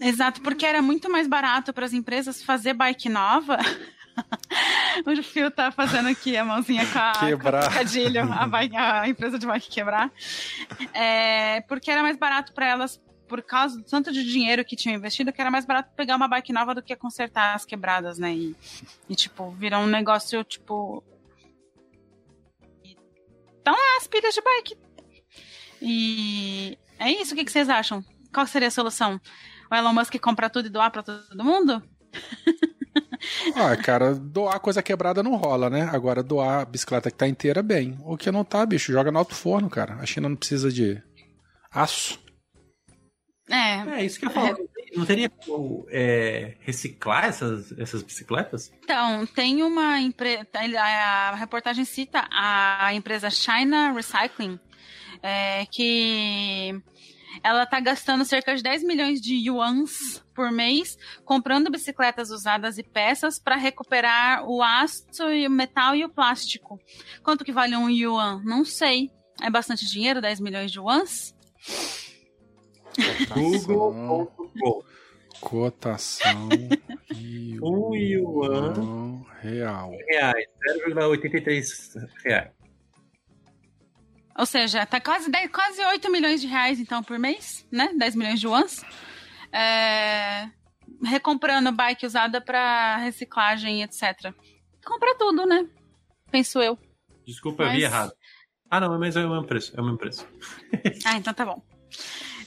[0.00, 3.58] Exato, porque era muito mais barato para as empresas fazer bike nova.
[5.06, 7.70] o Fio tá fazendo aqui a mãozinha com a, quebrar.
[7.72, 10.10] Com a, bike, a empresa de bike quebrar.
[10.92, 14.96] É, porque era mais barato para elas, por causa do tanto de dinheiro que tinham
[14.96, 18.32] investido, que era mais barato pegar uma bike nova do que consertar as quebradas, né?
[18.32, 18.56] E,
[19.08, 21.02] e tipo, virou um negócio, tipo.
[23.60, 24.83] Então, é as pilhas de bike
[25.84, 28.02] e é isso, o que, que vocês acham?
[28.32, 29.20] Qual seria a solução?
[29.70, 31.82] O Elon Musk comprar tudo e doar para todo mundo?
[33.56, 35.88] Ah, cara, doar coisa quebrada não rola, né?
[35.90, 37.98] Agora, doar a bicicleta que tá inteira, bem.
[38.04, 39.94] O que não tá, bicho, joga no alto forno, cara.
[39.94, 41.02] A China não precisa de
[41.72, 42.18] aço.
[43.48, 43.98] É.
[43.98, 44.48] É, isso que eu falo.
[44.48, 44.96] É.
[44.96, 48.72] Não teria como é, reciclar essas, essas bicicletas?
[48.82, 50.46] Então, tem uma empresa.
[50.78, 54.58] A reportagem cita a empresa China Recycling,
[55.22, 56.74] é, que
[57.42, 62.82] ela está gastando cerca de 10 milhões de yuans por mês comprando bicicletas usadas e
[62.82, 66.78] peças para recuperar o aço, o metal e o plástico.
[67.22, 68.42] Quanto que vale um yuan?
[68.44, 69.10] Não sei.
[69.42, 71.34] É bastante dinheiro, 10 milhões de yuans?
[73.34, 74.84] Google.com
[75.40, 76.48] Cotação
[77.62, 79.90] um yuan real.
[80.08, 80.46] Reais,
[80.86, 82.50] 0,83 reais.
[84.36, 87.92] Ou seja, tá quase, 10, quase 8 milhões de reais, então, por mês, né?
[87.96, 88.84] 10 milhões de yuans.
[89.52, 90.48] É,
[91.04, 94.32] recomprando bike usada para reciclagem, etc.
[94.84, 95.66] Compra tudo, né?
[96.30, 96.76] Penso eu.
[97.24, 97.72] Desculpa, mas...
[97.72, 98.12] eu vi errado.
[98.68, 99.72] Ah, não, mas é o mesmo preço.
[99.76, 100.26] É o mesmo preço.
[101.06, 101.62] ah, então tá bom.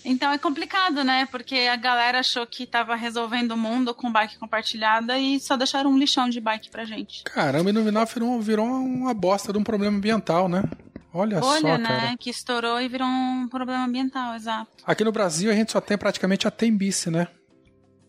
[0.03, 1.25] Então é complicado, né?
[1.29, 5.91] Porque a galera achou que tava resolvendo o mundo com bike compartilhada e só deixaram
[5.91, 7.23] um lixão de bike pra gente.
[7.23, 10.63] Caramba, e no final virou, virou uma bosta de um problema ambiental, né?
[11.13, 11.87] Olha, Olha só, né?
[11.87, 12.17] Cara.
[12.17, 14.69] Que estourou e virou um problema ambiental, exato.
[14.85, 17.27] Aqui no Brasil a gente só tem praticamente a Tembice, né?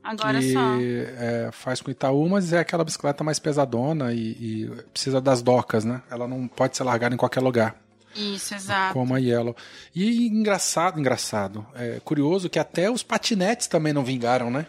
[0.02, 0.76] Agora que, só.
[0.80, 5.84] É, faz com Itaú, mas é aquela bicicleta mais pesadona e, e, precisa das docas,
[5.84, 6.02] né?
[6.10, 7.76] Ela não pode ser largada em qualquer lugar.
[8.16, 8.94] Isso, exato.
[8.94, 9.54] Como a Yellow.
[9.94, 11.66] E engraçado, engraçado.
[11.74, 14.66] É curioso que até os patinetes também não vingaram, né?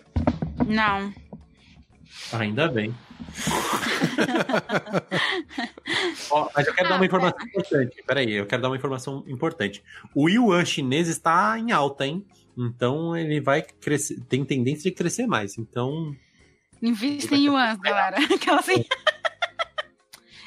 [0.68, 1.14] Não.
[2.34, 2.94] Ainda bem.
[6.32, 7.44] Ó, mas eu quero ah, dar uma ah, informação é.
[7.46, 8.04] importante.
[8.06, 9.84] Peraí, eu quero dar uma informação importante.
[10.14, 12.26] O yuan chinês está em alta, hein?
[12.58, 15.58] Então ele vai crescer, tem tendência de crescer mais.
[15.58, 16.16] Então.
[16.82, 18.18] Invista em yuan, galera.
[18.34, 18.86] Aquela assim.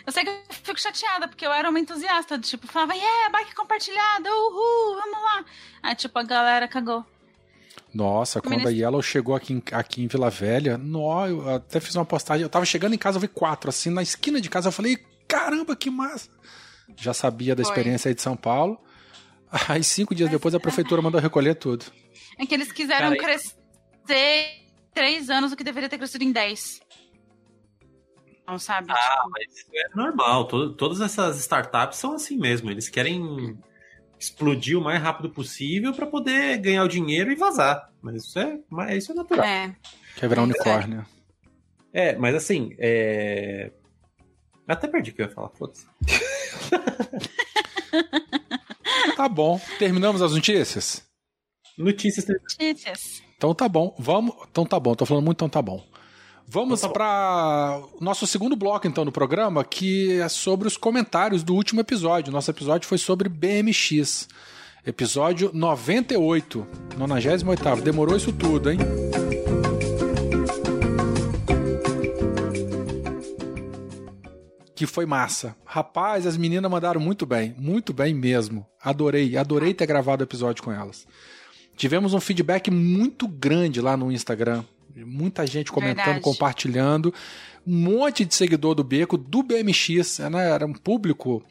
[0.07, 3.55] eu sei que eu fico chateada, porque eu era uma entusiasta, tipo, falava, yeah, bike
[3.55, 5.45] compartilhada, uhul, vamos lá.
[5.83, 7.05] Aí, tipo, a galera cagou.
[7.95, 11.95] Nossa, quando a Yellow chegou aqui em, aqui em Vila Velha, nó, eu até fiz
[11.95, 12.43] uma postagem.
[12.43, 14.69] Eu tava chegando em casa, eu vi quatro, assim, na esquina de casa.
[14.69, 14.97] Eu falei,
[15.29, 16.31] caramba, que massa!
[16.97, 18.81] Já sabia da experiência aí de São Paulo.
[19.69, 21.85] Aí, cinco dias depois, a prefeitura mandou recolher tudo.
[22.39, 24.63] É que eles quiseram Cara, crescer
[24.95, 26.81] três anos, o que deveria ter crescido em dez.
[28.47, 28.91] Não sabe?
[28.91, 29.31] Ah, tipo...
[29.31, 30.49] mas é normal.
[30.49, 32.71] Todo, todas essas startups são assim mesmo.
[32.71, 33.59] Eles querem
[34.23, 37.91] explodir o mais rápido possível para poder ganhar o dinheiro e vazar.
[38.01, 39.45] Mas isso é, mas isso é natural.
[39.45, 39.77] É.
[40.17, 41.05] Quer virar um unicórnio.
[41.93, 43.71] É, mas assim, é...
[44.67, 45.87] Até perdi o que eu ia falar, foda-se.
[49.17, 49.61] Tá bom.
[49.79, 51.05] Terminamos as notícias?
[51.77, 52.27] Notícias.
[52.27, 53.23] Notícias.
[53.37, 53.95] Então tá bom.
[53.99, 54.35] Vamos.
[54.51, 54.95] Então tá bom.
[54.95, 55.85] Tô falando muito, então tá bom.
[56.47, 60.77] Vamos Então tá para o nosso segundo bloco, então, do programa, que é sobre os
[60.77, 62.33] comentários do último episódio.
[62.33, 64.29] Nosso episódio foi sobre BMX.
[64.85, 66.67] Episódio 98.
[66.99, 67.83] 98.
[67.83, 68.79] Demorou isso tudo, hein?
[74.75, 75.55] Que foi massa.
[75.65, 77.55] Rapaz, as meninas mandaram muito bem.
[77.57, 78.67] Muito bem mesmo.
[78.83, 79.37] Adorei.
[79.37, 81.07] Adorei ter gravado o episódio com elas.
[81.77, 84.65] Tivemos um feedback muito grande lá no Instagram.
[84.97, 86.21] Muita gente comentando, Verdade.
[86.21, 87.15] compartilhando.
[87.67, 90.19] Um monte de seguidor do Beco, do BMX.
[90.31, 90.51] né?
[90.51, 91.43] Era um público,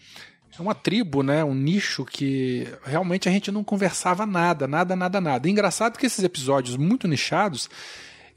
[0.58, 1.43] é uma tribo, né?
[1.43, 5.49] Um nicho que realmente a gente não conversava nada, nada, nada, nada.
[5.49, 7.69] Engraçado que esses episódios muito nichados,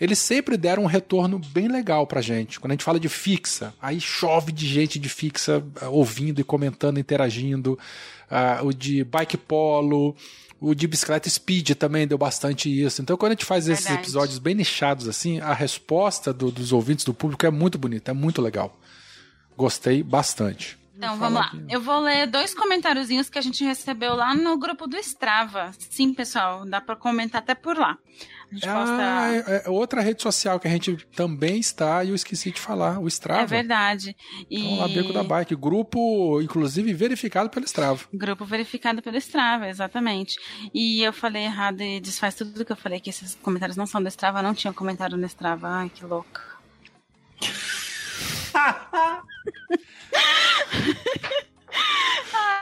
[0.00, 2.60] eles sempre deram um retorno bem legal pra gente.
[2.60, 6.44] Quando a gente fala de fixa, aí chove de gente de fixa ah, ouvindo e
[6.44, 7.78] comentando, interagindo.
[8.30, 10.16] Ah, o de bike polo,
[10.70, 13.02] o de bicicleta speed também deu bastante isso.
[13.02, 14.02] Então, quando a gente faz esses Verdade.
[14.06, 18.14] episódios bem nichados assim, a resposta do- dos ouvintes do público é muito bonita, é
[18.14, 18.78] muito legal.
[19.56, 20.76] Gostei bastante.
[21.04, 21.46] Então, vamos lá.
[21.46, 21.64] aqui.
[21.68, 25.70] Eu vou ler dois comentáriozinhos que a gente recebeu lá no grupo do Strava.
[25.78, 27.98] Sim, pessoal, dá pra comentar até por lá.
[28.50, 29.50] A gente Ah, posta.
[29.52, 33.00] é, é outra rede social que a gente também está e eu esqueci de falar,
[33.00, 33.42] o Strava.
[33.42, 34.14] É verdade.
[34.48, 34.60] E...
[34.64, 38.04] Então, lá Beco da Bike, grupo, inclusive, verificado pelo Strava.
[38.12, 40.36] Grupo verificado pelo Strava, exatamente.
[40.72, 44.00] E eu falei errado e desfaz tudo que eu falei, que esses comentários não são
[44.02, 45.66] do Strava, não tinha comentário no Strava.
[45.68, 46.40] Ai, que louca.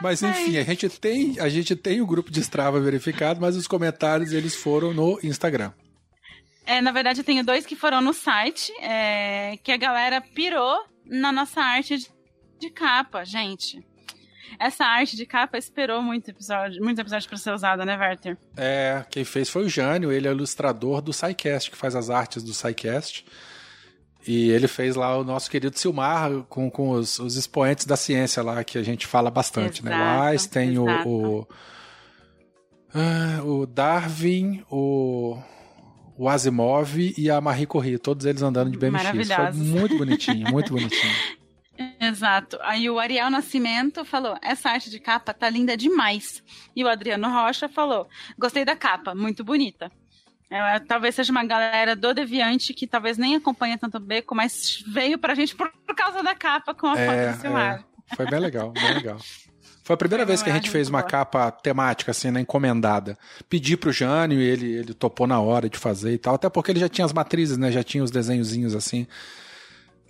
[0.03, 3.69] Mas enfim, a gente tem, a gente tem o grupo de Strava verificado, mas os
[3.69, 5.73] comentários eles foram no Instagram.
[6.67, 10.85] É, na verdade, eu tenho dois que foram no site, é, que a galera pirou
[11.05, 12.11] na nossa arte
[12.59, 13.85] de, capa, gente.
[14.59, 18.37] Essa arte de capa esperou muito episódio, muito episódio para ser usada, né, Werther?
[18.57, 22.11] É, quem fez foi o Jânio, ele é o ilustrador do SciCast, que faz as
[22.11, 23.25] artes do SciCast.
[24.27, 28.43] E ele fez lá o nosso querido Silmar com, com os, os expoentes da ciência
[28.43, 29.91] lá, que a gente fala bastante, né?
[29.91, 31.09] O Exato, Einstein, o, exato.
[31.09, 31.49] o,
[32.95, 35.39] ah, o Darwin, o,
[36.17, 39.29] o Asimov e a Marie Curie, todos eles andando de BMX.
[39.29, 41.13] Foi muito bonitinho, muito bonitinho.
[41.99, 42.59] Exato.
[42.63, 46.43] Aí o Ariel Nascimento falou: essa arte de capa tá linda demais.
[46.77, 48.07] E o Adriano Rocha falou:
[48.39, 49.91] gostei da capa, muito bonita.
[50.55, 54.85] É, talvez seja uma galera do Deviante que talvez nem acompanha tanto o Beco, mas
[54.87, 57.85] veio pra gente por, por causa da capa com a É, foto do Silmar.
[58.15, 59.17] Foi bem legal, bem legal.
[59.85, 61.11] Foi a primeira Foi vez que a gente fez uma boa.
[61.11, 63.19] capa temática, assim, né, encomendada.
[63.49, 66.35] Pedi pro Jânio e ele, ele topou na hora de fazer e tal.
[66.35, 67.73] Até porque ele já tinha as matrizes, né?
[67.73, 69.07] Já tinha os desenhozinhos, assim,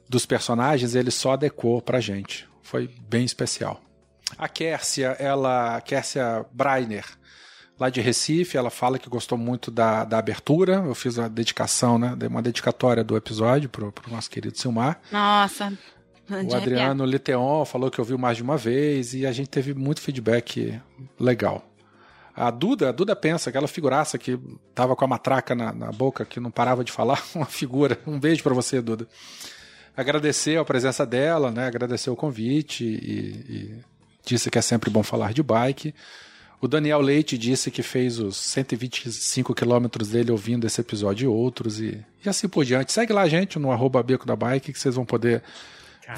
[0.08, 0.94] dos personagens.
[0.94, 2.46] E ele só adequou pra gente.
[2.62, 3.80] Foi bem especial.
[4.36, 5.76] A Kércia, ela...
[5.76, 7.04] A Kércia Breiner,
[7.82, 10.74] lá de Recife, ela fala que gostou muito da, da abertura.
[10.86, 12.16] Eu fiz a dedicação, né?
[12.28, 15.00] Uma dedicatória do episódio pro, pro nosso querido Silmar.
[15.10, 15.72] Nossa.
[16.30, 16.62] O arrepiar.
[16.62, 20.80] Adriano Liteon falou que ouviu mais de uma vez e a gente teve muito feedback
[21.18, 21.68] legal.
[22.34, 24.38] A Duda, a Duda pensa, aquela figuraça que
[24.74, 27.98] tava com a matraca na, na boca, que não parava de falar, uma figura.
[28.06, 29.08] Um beijo pra você, Duda.
[29.94, 31.66] Agradecer a presença dela, né?
[31.66, 33.78] Agradecer o convite e, e
[34.24, 35.92] disse que é sempre bom falar de bike.
[36.62, 41.80] O Daniel Leite disse que fez os 125 quilômetros dele ouvindo esse episódio e outros
[41.80, 42.92] e, e assim por diante.
[42.92, 45.42] Segue lá, gente, no arroba Beco da Bike, que vocês vão poder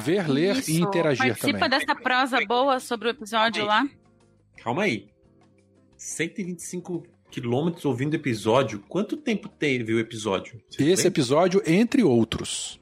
[0.01, 0.71] ver, ler Isso.
[0.71, 1.71] e interagir Participa também.
[1.71, 3.89] dessa prosa boa sobre o episódio lá.
[4.63, 5.07] Calma aí.
[5.97, 8.81] 125 quilômetros ouvindo episódio.
[8.87, 10.61] Quanto tempo teve o episódio?
[10.69, 11.07] Você Esse lembra?
[11.09, 12.79] episódio, entre outros,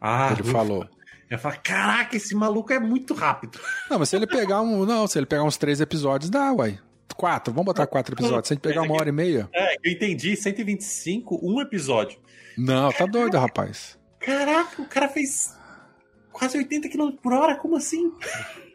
[0.00, 0.52] Ah, ele ufa.
[0.52, 0.86] falou.
[1.30, 3.60] Eu falo, caraca, esse maluco é muito rápido.
[3.88, 4.84] Não, mas se ele pegar um.
[4.84, 6.78] Não, se ele pegar uns três episódios, dá, uai.
[7.16, 8.48] Quatro, vamos botar quatro episódios.
[8.48, 9.48] Se a gente pegar uma hora e meia.
[9.52, 12.18] É, eu entendi, 125, um episódio.
[12.56, 13.98] Não, tá doido, rapaz.
[14.18, 15.54] Caraca, o cara fez
[16.32, 18.12] quase 80 km por hora, como assim?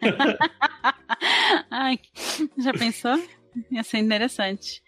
[1.72, 2.00] Ai,
[2.58, 3.20] já pensou?
[3.72, 4.84] Ia ser interessante.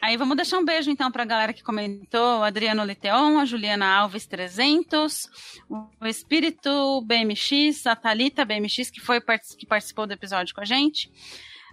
[0.00, 3.86] Aí vamos deixar um beijo então pra galera que comentou: o Adriano Liteon, a Juliana
[3.86, 5.28] Alves 300,
[5.68, 9.20] o Espírito BMX, a Thalita BMX, que foi
[9.56, 11.10] que participou do episódio com a gente.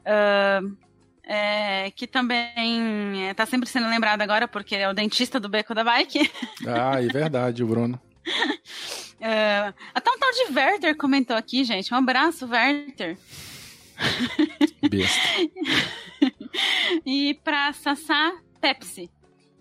[0.05, 0.61] Ah,
[1.29, 5.83] é, que também está sempre sendo lembrado agora porque é o dentista do Beco da
[5.83, 6.31] Bike.
[6.65, 7.99] Ah, é verdade, o Bruno.
[9.19, 11.91] É, até um tal de Werther comentou aqui, gente.
[11.91, 13.17] Um abraço, Werther.
[14.89, 15.21] Besta.
[17.05, 19.09] E pra Sassá Pepsi,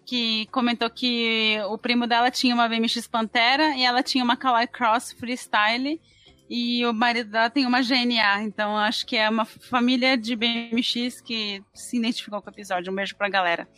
[0.04, 4.66] que comentou que o primo dela tinha uma BMX Pantera e ela tinha uma Kawai
[4.66, 6.00] Cross Freestyle
[6.48, 8.42] e o marido dela tem uma GNA.
[8.42, 12.92] Então acho que é uma família de BMX que se identificou com o episódio.
[12.92, 13.68] Um beijo pra galera.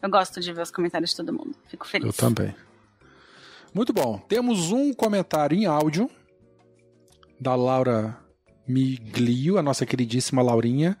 [0.00, 1.54] Eu gosto de ver os comentários de todo mundo.
[1.66, 2.06] Fico feliz.
[2.06, 2.54] Eu também.
[3.74, 4.18] Muito bom.
[4.18, 6.10] Temos um comentário em áudio
[7.40, 8.16] da Laura
[8.68, 10.96] Miglio, a nossa queridíssima Laurinha,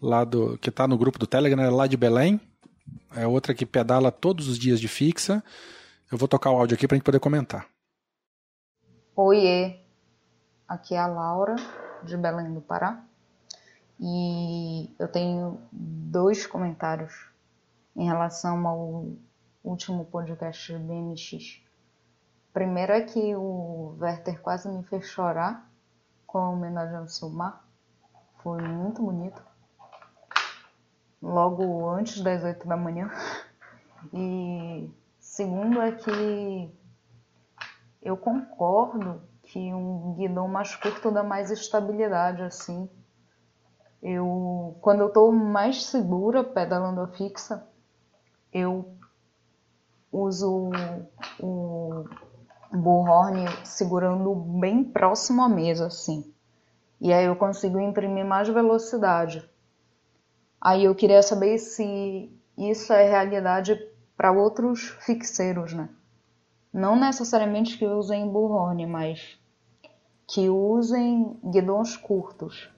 [0.00, 2.40] lá do que está no grupo do Telegram, lá de Belém.
[3.14, 5.44] É outra que pedala todos os dias de fixa.
[6.10, 7.66] Eu vou tocar o áudio aqui para a gente poder comentar.
[9.14, 9.76] Oiê,
[10.66, 11.56] aqui é a Laura,
[12.02, 13.04] de Belém do Pará.
[14.00, 17.12] E eu tenho dois comentários
[17.94, 19.06] em relação ao
[19.62, 21.60] último podcast do BMX.
[22.52, 25.70] Primeiro é que o Werther quase me fez chorar
[26.34, 27.64] com a homenagem ao Silmar.
[28.42, 29.40] Foi muito bonito.
[31.22, 33.08] Logo antes das oito da manhã.
[34.12, 36.76] E segundo é que
[38.02, 42.90] eu concordo que um guidão mais curto dá mais estabilidade assim.
[44.02, 47.64] Eu, quando eu estou mais segura pedalando a fixa,
[48.52, 48.92] eu
[50.10, 50.72] uso
[51.38, 52.04] o
[52.74, 56.32] bullhorn segurando bem próximo à mesa, assim.
[57.00, 59.48] E aí eu consigo imprimir mais velocidade.
[60.60, 63.78] Aí eu queria saber se isso é realidade
[64.16, 65.88] para outros fixeiros, né?
[66.72, 69.38] Não necessariamente que usem bullhorn, mas
[70.26, 72.68] que usem guidões curtos.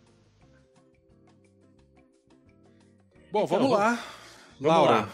[3.30, 3.98] Bom, então, vamos lá.
[4.60, 4.92] Vamos Laura.
[4.92, 5.08] Lá.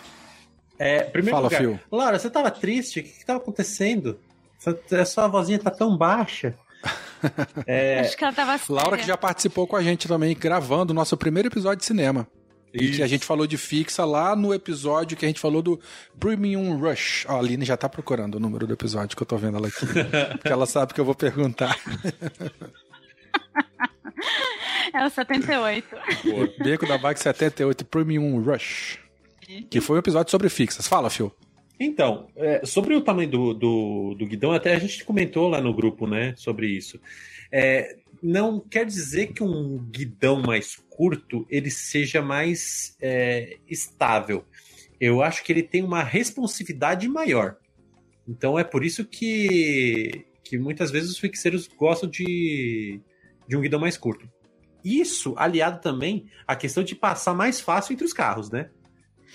[0.79, 1.81] É, primeiro Fala, lugar, Phil.
[1.91, 3.01] Laura, você estava triste?
[3.01, 4.19] O que estava acontecendo?
[4.67, 6.55] A sua vozinha tá tão baixa.
[7.69, 8.01] É...
[8.01, 8.83] Acho que ela tava séria.
[8.83, 12.27] Laura que já participou com a gente também, gravando o nosso primeiro episódio de cinema.
[12.75, 12.95] Isso.
[12.95, 15.79] E que a gente falou de fixa lá no episódio que a gente falou do
[16.19, 17.25] Premium Rush.
[17.29, 19.69] Ó, a Aline já tá procurando o número do episódio que eu tô vendo ela
[19.69, 19.87] aqui.
[20.33, 21.79] porque ela sabe que eu vou perguntar.
[24.95, 25.89] É o 78.
[26.25, 26.49] Boa.
[26.59, 28.99] Beco da Bike 78 Premium Rush.
[29.71, 30.87] Que foi um episódio sobre fixas.
[30.87, 31.33] Fala, Phil.
[31.85, 35.75] Então, é, sobre o tamanho do, do, do, guidão, até a gente comentou lá no
[35.75, 37.01] grupo, né, sobre isso.
[37.51, 44.45] É, não quer dizer que um guidão mais curto ele seja mais é, estável.
[45.01, 47.57] Eu acho que ele tem uma responsividade maior.
[48.29, 53.01] Então é por isso que, que muitas vezes os fixeiros gostam de,
[53.49, 54.31] de um guidão mais curto.
[54.85, 58.71] Isso aliado também à questão de passar mais fácil entre os carros, né?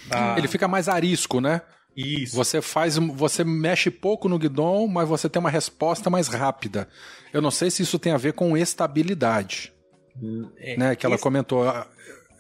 [0.10, 1.62] Ah, ele fica mais arisco, né?
[1.98, 2.36] Isso.
[2.36, 6.88] Você faz, você mexe pouco no guidão, mas você tem uma resposta mais rápida.
[7.34, 9.74] Eu não sei se isso tem a ver com estabilidade,
[10.22, 10.95] hum, é, né?
[10.95, 11.24] Que ela esse...
[11.24, 11.66] comentou,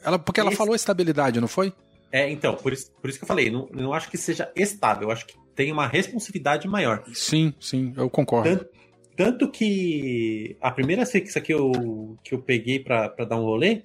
[0.03, 1.73] ela porque ela falou estabilidade, não foi?
[2.11, 5.07] É, então, por isso, por isso que eu falei, não, não acho que seja estável,
[5.07, 7.03] eu acho que tem uma responsividade maior.
[7.11, 8.49] Sim, sim, eu concordo.
[8.49, 8.69] Tanto,
[9.15, 13.81] tanto que a primeira fixa que eu, que eu peguei para dar um rolê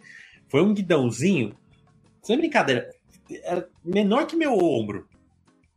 [0.50, 1.56] foi um guidãozinho,
[2.22, 2.90] sem brincadeira,
[3.42, 5.08] era menor que meu ombro.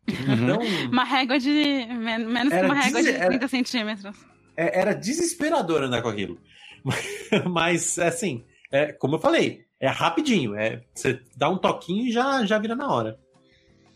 [0.08, 0.60] Então,
[0.91, 1.86] uma régua de.
[1.88, 4.16] menos que uma régua de 30 era, centímetros.
[4.56, 6.39] É, era desesperador andar com aquilo.
[7.49, 10.56] Mas, assim, é, como eu falei, é rapidinho.
[10.56, 13.20] É, você dá um toquinho e já, já vira na hora.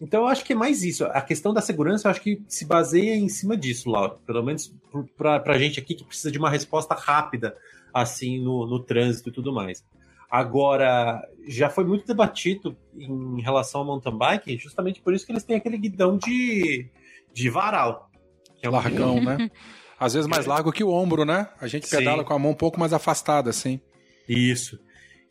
[0.01, 1.03] Então eu acho que é mais isso.
[1.05, 4.15] A questão da segurança eu acho que se baseia em cima disso, Laura.
[4.25, 4.73] Pelo menos
[5.17, 7.55] pra, pra gente aqui que precisa de uma resposta rápida,
[7.93, 9.83] assim, no, no trânsito e tudo mais.
[10.29, 15.43] Agora, já foi muito debatido em relação ao mountain bike, justamente por isso que eles
[15.43, 16.87] têm aquele guidão de,
[17.33, 18.11] de varal.
[18.59, 19.37] Que é um Largão, guidão...
[19.37, 19.51] né?
[19.99, 21.49] Às vezes mais largo que o ombro, né?
[21.59, 22.27] A gente pedala sim.
[22.27, 23.81] com a mão um pouco mais afastada, assim.
[24.27, 24.79] Isso.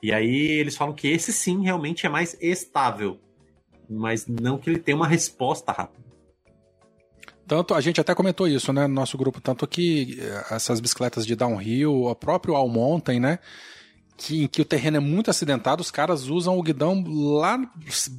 [0.03, 3.18] E aí eles falam que esse sim realmente é mais estável.
[3.88, 6.07] Mas não que ele tenha uma resposta rápida.
[7.46, 11.24] Tanto, a gente até comentou isso, né, no nosso grupo, tanto que eh, essas bicicletas
[11.24, 13.38] de downhill, o próprio all mountain, né,
[14.19, 17.59] que, em que o terreno é muito acidentado, os caras usam o guidão lá,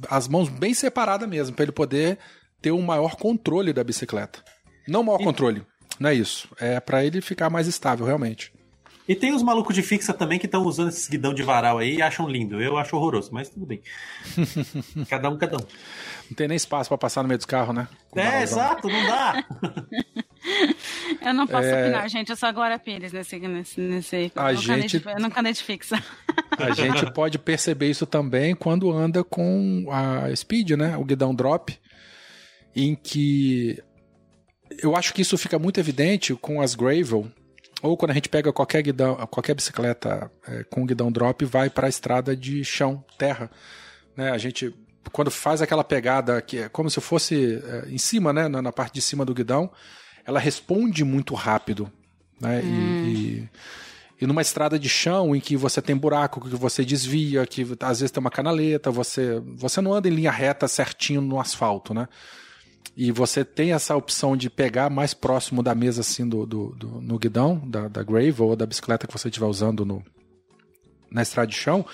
[0.08, 2.18] as mãos bem separadas mesmo, para ele poder
[2.60, 4.42] ter um maior controle da bicicleta.
[4.88, 5.24] Não maior e...
[5.24, 5.62] controle,
[5.98, 6.48] não é isso.
[6.58, 8.50] É para ele ficar mais estável, realmente.
[9.06, 11.96] E tem os malucos de fixa também que estão usando esse guidão de varal aí
[11.96, 12.62] e acham lindo.
[12.62, 13.82] Eu acho horroroso, mas tudo bem.
[15.08, 15.66] cada um, cada um.
[16.30, 17.88] Não tem nem espaço para passar no meio dos carros, né?
[18.08, 19.44] Com é, exato, não dá.
[21.22, 21.82] eu não posso é...
[21.82, 22.30] opinar, gente.
[22.30, 23.38] Eu sou a Glória Pires nesse.
[23.38, 25.02] nesse, nesse a gente...
[25.06, 26.02] eu nunca de fixa.
[26.58, 30.96] A gente pode perceber isso também quando anda com a Speed, né?
[30.96, 31.78] O guidão drop,
[32.74, 33.82] em que
[34.82, 37.30] eu acho que isso fica muito evidente com as Gravel,
[37.82, 41.68] ou quando a gente pega qualquer guidão, qualquer bicicleta é, com guidão drop e vai
[41.68, 43.50] para a estrada de chão, terra.
[44.16, 44.30] Né?
[44.30, 44.74] A gente
[45.12, 48.72] quando faz aquela pegada que é como se fosse é, em cima, né, na, na,
[48.72, 49.70] parte de cima do guidão,
[50.30, 51.90] ela responde muito rápido,
[52.40, 52.60] né?
[52.64, 53.04] Hum.
[53.04, 53.48] E, e,
[54.22, 58.00] e, numa estrada de chão em que você tem buraco, que você desvia, que às
[58.00, 62.08] vezes tem uma canaleta, você você não anda em linha reta certinho no asfalto, né?
[62.96, 66.88] E você tem essa opção de pegar mais próximo da mesa assim do, do, do
[67.00, 70.02] no guidão da, da Gravel ou da bicicleta que você estiver usando no,
[71.10, 71.84] na estrada de chão,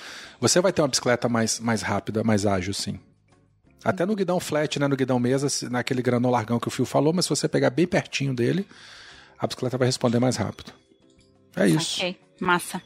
[0.41, 2.99] você vai ter uma bicicleta mais, mais rápida, mais ágil, sim.
[3.87, 7.13] Até no guidão flat, né, no guidão mesa, naquele granô largão que o Fio falou,
[7.13, 8.67] mas se você pegar bem pertinho dele,
[9.39, 10.73] a bicicleta vai responder mais rápido.
[11.55, 12.01] É isso.
[12.01, 12.83] Ok, massa.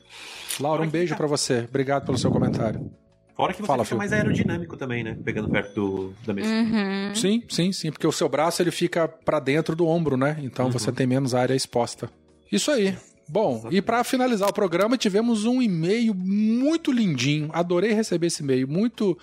[0.60, 1.66] Laura, um beijo para você.
[1.68, 2.90] Obrigado pelo seu comentário.
[3.34, 5.16] Fora que você Fala, fica mais aerodinâmico também, né?
[5.24, 6.50] Pegando perto do, da mesa.
[6.50, 7.14] Uhum.
[7.14, 7.90] Sim, sim, sim.
[7.90, 10.36] Porque o seu braço ele fica para dentro do ombro, né?
[10.42, 10.72] Então uhum.
[10.72, 12.10] você tem menos área exposta.
[12.52, 12.94] Isso aí.
[13.26, 17.48] Bom, e para finalizar o programa, tivemos um e-mail muito lindinho.
[17.54, 18.68] Adorei receber esse e-mail.
[18.68, 19.16] Muito.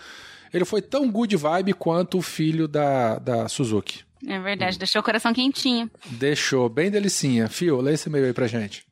[0.54, 4.04] Ele foi tão good vibe quanto o filho da, da Suzuki.
[4.26, 5.90] É verdade, deixou o coração quentinho.
[6.12, 7.48] Deixou, bem delicinha.
[7.48, 8.86] Fio, lê esse e-mail aí pra gente.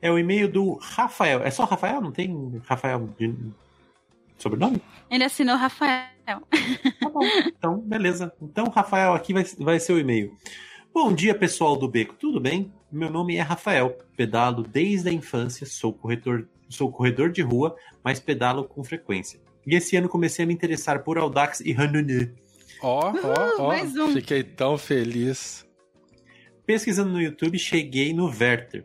[0.00, 1.42] É o e-mail do Rafael.
[1.42, 2.00] É só Rafael?
[2.00, 3.34] Não tem Rafael de
[4.38, 4.82] sobrenome?
[5.10, 6.08] Ele assinou Rafael.
[6.24, 8.32] Tá bom, então beleza.
[8.40, 10.36] Então, Rafael, aqui vai, vai ser o e-mail.
[10.94, 12.72] Bom dia, pessoal do Beco, tudo bem?
[12.90, 18.20] Meu nome é Rafael, pedalo desde a infância, sou corretor, sou corredor de rua, mas
[18.20, 19.40] pedalo com frequência.
[19.66, 22.34] E esse ano comecei a me interessar por Audax e Hanunu.
[22.82, 25.64] Ó, ó, ó, fiquei tão feliz.
[26.66, 28.84] Pesquisando no YouTube, cheguei no Werther.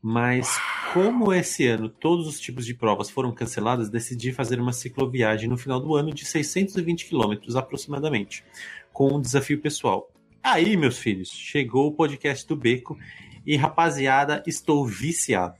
[0.00, 0.56] Mas
[0.92, 5.56] como esse ano todos os tipos de provas foram canceladas, decidi fazer uma cicloviagem no
[5.56, 8.44] final do ano de 620 quilômetros aproximadamente,
[8.92, 10.10] com um desafio pessoal.
[10.42, 12.96] Aí, meus filhos, chegou o podcast do Beco
[13.44, 15.56] e, rapaziada, estou viciado.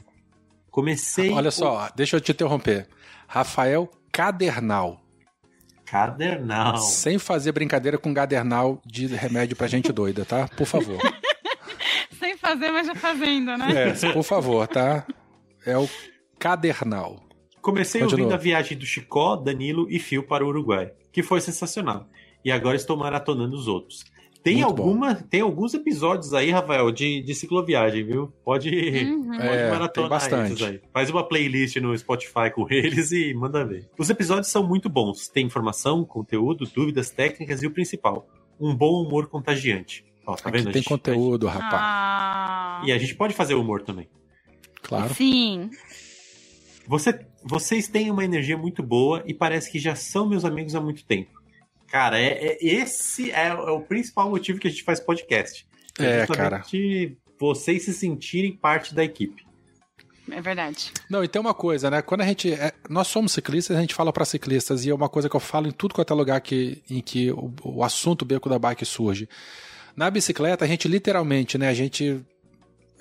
[0.71, 1.33] Comecei.
[1.33, 2.89] Olha só, deixa eu te interromper.
[3.27, 5.01] Rafael Cadernal.
[5.87, 6.79] Cadernal.
[6.79, 10.49] Sem fazer brincadeira com cadernal de remédio pra gente doida, tá?
[10.49, 10.99] Por favor.
[12.19, 13.93] Sem fazer, mas já fazendo, né?
[13.93, 15.07] É, por favor, tá?
[15.65, 15.89] É o
[16.37, 17.23] cadernal.
[17.63, 18.25] Comecei Continua.
[18.25, 22.09] ouvindo a viagem do Chicó, Danilo e Fio para o Uruguai, que foi sensacional.
[22.45, 24.05] E agora estou maratonando os outros.
[24.49, 28.33] Tem alguma, tem alguns episódios aí, Rafael, de, de cicloviagem, viu?
[28.45, 29.27] Pode, uhum.
[29.27, 30.65] pode é, maratonar bastante.
[30.65, 30.81] aí.
[30.93, 33.89] Faz uma playlist no Spotify com eles e manda ver.
[33.99, 35.29] Os episódios são muito bons.
[35.29, 38.27] Tem informação, conteúdo, dúvidas técnicas e o principal,
[38.59, 40.05] um bom humor contagiante.
[40.27, 40.73] Ó, tá Aqui vendo?
[40.73, 41.55] Tem gente, conteúdo, gente...
[41.55, 41.83] rapaz.
[41.85, 42.83] Ah.
[42.87, 44.09] E a gente pode fazer humor também.
[44.83, 45.13] Claro.
[45.15, 45.71] Sim.
[46.87, 50.81] Você, vocês têm uma energia muito boa e parece que já são meus amigos há
[50.81, 51.38] muito tempo.
[51.89, 55.67] Cara, é, é esse é, é, o principal motivo que a gente faz podcast.
[55.99, 56.63] É, é cara.
[57.41, 59.47] Vocês se sentirem parte da equipe.
[60.31, 60.93] É verdade.
[61.09, 62.03] Não, e tem uma coisa, né?
[62.03, 62.53] Quando a gente.
[62.53, 65.41] É, nós somos ciclistas, a gente fala para ciclistas, e é uma coisa que eu
[65.41, 68.85] falo em tudo quanto é lugar que, em que o, o assunto beco da bike
[68.85, 69.29] surge.
[69.97, 71.69] Na bicicleta, a gente literalmente, né?
[71.69, 72.21] A gente.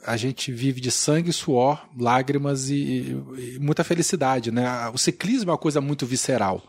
[0.06, 4.90] A gente vive de sangue, suor, lágrimas e, e muita felicidade, né?
[4.94, 6.64] O ciclismo é uma coisa muito visceral.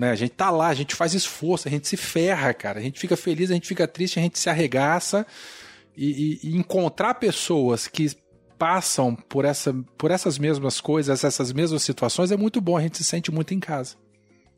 [0.00, 0.10] Né?
[0.10, 2.78] A gente tá lá, a gente faz esforço, a gente se ferra, cara.
[2.78, 5.26] A gente fica feliz, a gente fica triste, a gente se arregaça.
[5.94, 8.10] E, e, e encontrar pessoas que
[8.58, 12.96] passam por, essa, por essas mesmas coisas, essas mesmas situações, é muito bom, a gente
[12.96, 13.96] se sente muito em casa.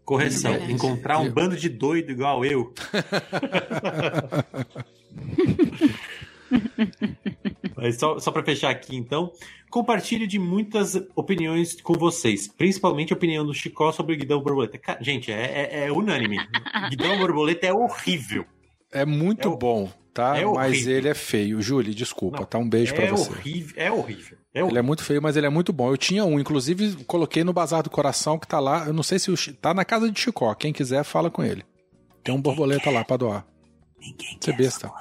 [0.05, 1.33] Correção, é, encontrar um eu...
[1.33, 2.73] bando de doido igual eu.
[7.83, 9.33] Mas só, só para fechar aqui, então,
[9.69, 14.81] compartilho de muitas opiniões com vocês, principalmente a opinião do Chicó sobre o Guidão Borboleta.
[15.01, 16.39] Gente, é, é, é unânime.
[16.91, 18.45] Guidão Borboleta é horrível.
[18.93, 20.39] É muito é bom, tá?
[20.39, 21.61] É mas ele é feio.
[21.61, 22.57] Júlio, desculpa, Não, tá?
[22.57, 23.31] Um beijo para você.
[23.31, 24.39] Horrível, é horrível.
[24.55, 24.69] É horrível.
[24.69, 25.91] Ele é muito feio, mas ele é muito bom.
[25.91, 28.87] Eu tinha um, inclusive coloquei no Bazar do Coração que tá lá.
[28.87, 30.55] Eu não sei se o, tá na casa de Chicó.
[30.55, 31.65] Quem quiser, fala com ele.
[32.23, 33.47] Tem um borboleta lá para doar.
[33.99, 34.93] Ninguém Você besta.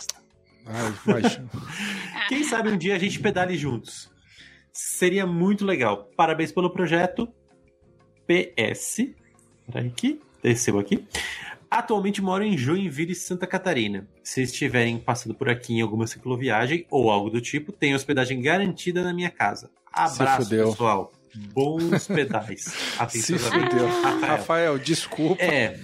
[0.72, 1.22] Ai,
[2.30, 4.09] Quem sabe um dia a gente pedale juntos.
[4.72, 6.09] Seria muito legal.
[6.15, 7.28] Parabéns pelo projeto.
[8.26, 9.07] PS.
[9.72, 10.22] Peraí aqui.
[10.41, 11.05] Desceu aqui.
[11.69, 14.07] Atualmente moro em Joinville, Santa Catarina.
[14.24, 19.03] Se estiverem passando por aqui em alguma cicloviagem ou algo do tipo, tem hospedagem garantida
[19.03, 19.69] na minha casa.
[19.91, 21.13] Abraço, pessoal.
[21.53, 22.63] Bons pedais.
[23.09, 23.88] Se fudeu.
[23.88, 24.19] Rafael.
[24.19, 25.41] Rafael, desculpa.
[25.41, 25.78] É.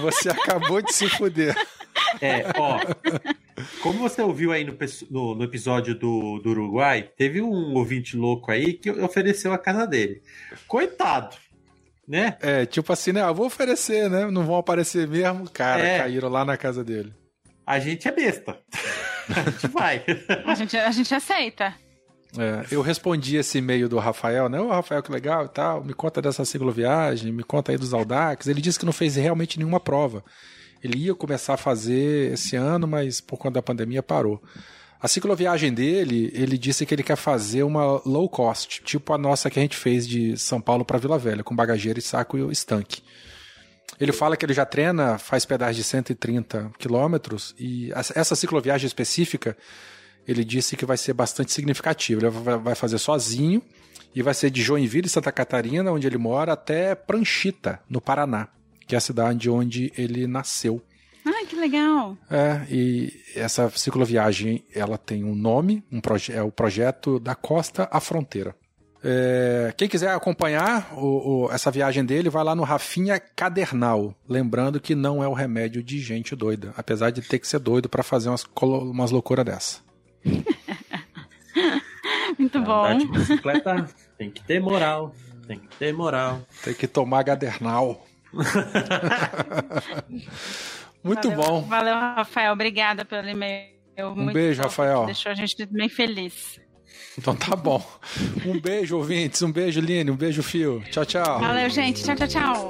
[0.00, 1.54] Você acabou de se fuder.
[2.20, 2.78] É, ó.
[3.82, 4.76] Como você ouviu aí no,
[5.10, 9.86] no, no, episódio do, do Uruguai, teve um ouvinte louco aí que ofereceu a casa
[9.86, 10.22] dele.
[10.66, 11.36] Coitado,
[12.06, 12.36] né?
[12.40, 13.20] É, tipo assim, né?
[13.20, 14.30] Eu ah, vou oferecer, né?
[14.30, 15.48] Não vão aparecer mesmo.
[15.50, 15.98] Cara, é.
[15.98, 17.12] caíram lá na casa dele.
[17.66, 18.58] A gente é besta.
[19.34, 20.04] a gente vai.
[20.44, 21.74] a, gente, a gente aceita.
[22.38, 24.60] É, eu respondi esse e-mail do Rafael, né?
[24.60, 25.84] Ô, Rafael, que legal e tal.
[25.84, 28.46] Me conta dessa cicloviagem, me conta aí dos Aldax.
[28.46, 30.24] Ele disse que não fez realmente nenhuma prova.
[30.82, 34.42] Ele ia começar a fazer esse ano, mas por conta da pandemia parou.
[35.00, 39.48] A cicloviagem dele, ele disse que ele quer fazer uma low cost, tipo a nossa
[39.48, 42.52] que a gente fez de São Paulo para Vila Velha, com bagageiro e saco e
[42.52, 43.02] estanque.
[43.98, 49.56] Ele fala que ele já treina, faz pedais de 130 quilômetros e essa cicloviagem específica,
[50.28, 52.20] ele disse que vai ser bastante significativa.
[52.20, 53.62] Ele vai fazer sozinho
[54.14, 58.48] e vai ser de Joinville, Santa Catarina, onde ele mora, até Pranchita, no Paraná,
[58.90, 60.82] que é a cidade onde ele nasceu.
[61.24, 62.18] Ah, que legal!
[62.28, 66.00] É, e essa cicloviagem, ela tem um nome, um
[66.32, 68.52] é o projeto da Costa à Fronteira.
[69.02, 74.12] É, quem quiser acompanhar o, o, essa viagem dele, vai lá no Rafinha Cadernal.
[74.28, 77.88] Lembrando que não é o remédio de gente doida, apesar de ter que ser doido
[77.88, 79.78] para fazer umas, umas loucuras dessa.
[82.36, 82.84] Muito bom.
[82.84, 83.86] Andar de bicicleta
[84.18, 85.14] tem que ter moral,
[85.46, 86.40] tem que ter moral.
[86.64, 88.04] Tem que tomar Cadernal.
[91.02, 91.62] Muito valeu, bom.
[91.62, 92.52] Valeu, Rafael.
[92.52, 93.80] Obrigada pelo e-mail.
[93.98, 95.06] Um beijo, Rafael.
[95.06, 96.60] Deixou a gente bem feliz.
[97.18, 97.84] Então tá bom.
[98.46, 99.42] Um beijo, ouvintes.
[99.42, 100.10] Um beijo, Line.
[100.10, 100.82] Um beijo, Fio.
[100.90, 101.40] Tchau, tchau.
[101.40, 102.04] Valeu, gente.
[102.04, 102.68] Tchau, tchau, tchau.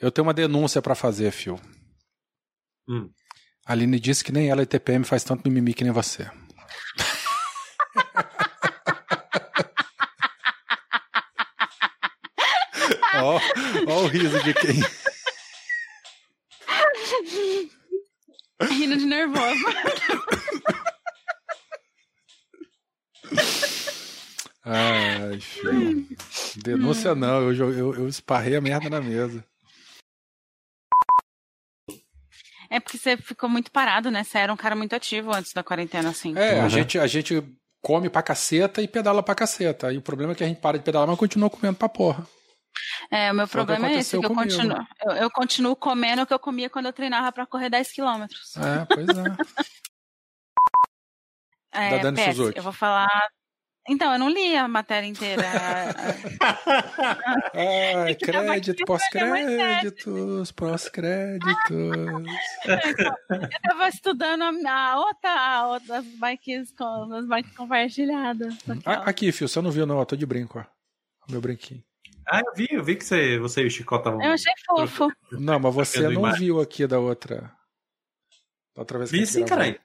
[0.00, 1.58] Eu tenho uma denúncia para fazer, Fio.
[2.88, 3.10] Hum.
[3.66, 6.30] A Aline disse que nem ela e TPM faz tanto mimimi que nem você.
[13.18, 13.40] Ó,
[13.88, 14.80] ó o riso de quem.
[18.60, 19.64] Rindo de nervoso.
[24.64, 26.06] Ai, filho.
[26.56, 29.44] Denúncia não, eu, eu, eu esparrei a merda na mesa.
[33.06, 34.24] Você ficou muito parado, né?
[34.24, 36.36] Você era um cara muito ativo antes da quarentena, assim.
[36.36, 36.64] É, uhum.
[36.64, 37.42] a, gente, a gente
[37.80, 39.92] come pra caceta e pedala pra caceta.
[39.92, 42.26] E o problema é que a gente para de pedalar, mas continua comendo pra porra.
[43.10, 46.26] É, o meu Foi problema é esse, que eu continuo, eu, eu, continuo comendo o
[46.26, 48.54] que eu comia quando eu treinava para correr 10 quilômetros.
[48.56, 49.24] É, pois é.
[51.72, 52.58] é da Dani PS, Suzuki.
[52.58, 53.08] Eu vou falar
[53.88, 55.44] então, eu não li a matéria inteira.
[57.54, 61.70] Ai, crédito, pós-créditos, pós-créditos.
[62.66, 68.54] eu tava estudando a outra, a outra as bikes, com, as bikes compartilhadas.
[68.84, 70.64] Ah, aqui, Fio, você não viu não, eu tô de brinco, ó.
[71.30, 71.82] Meu brinquinho.
[72.28, 74.20] Ah, eu vi, eu vi que você, você e o Chico estavam.
[74.20, 75.12] Eu achei fofo.
[75.30, 77.52] Não, mas você não viu aqui da outra.
[78.74, 79.78] Da outra vez vi sim, caralho.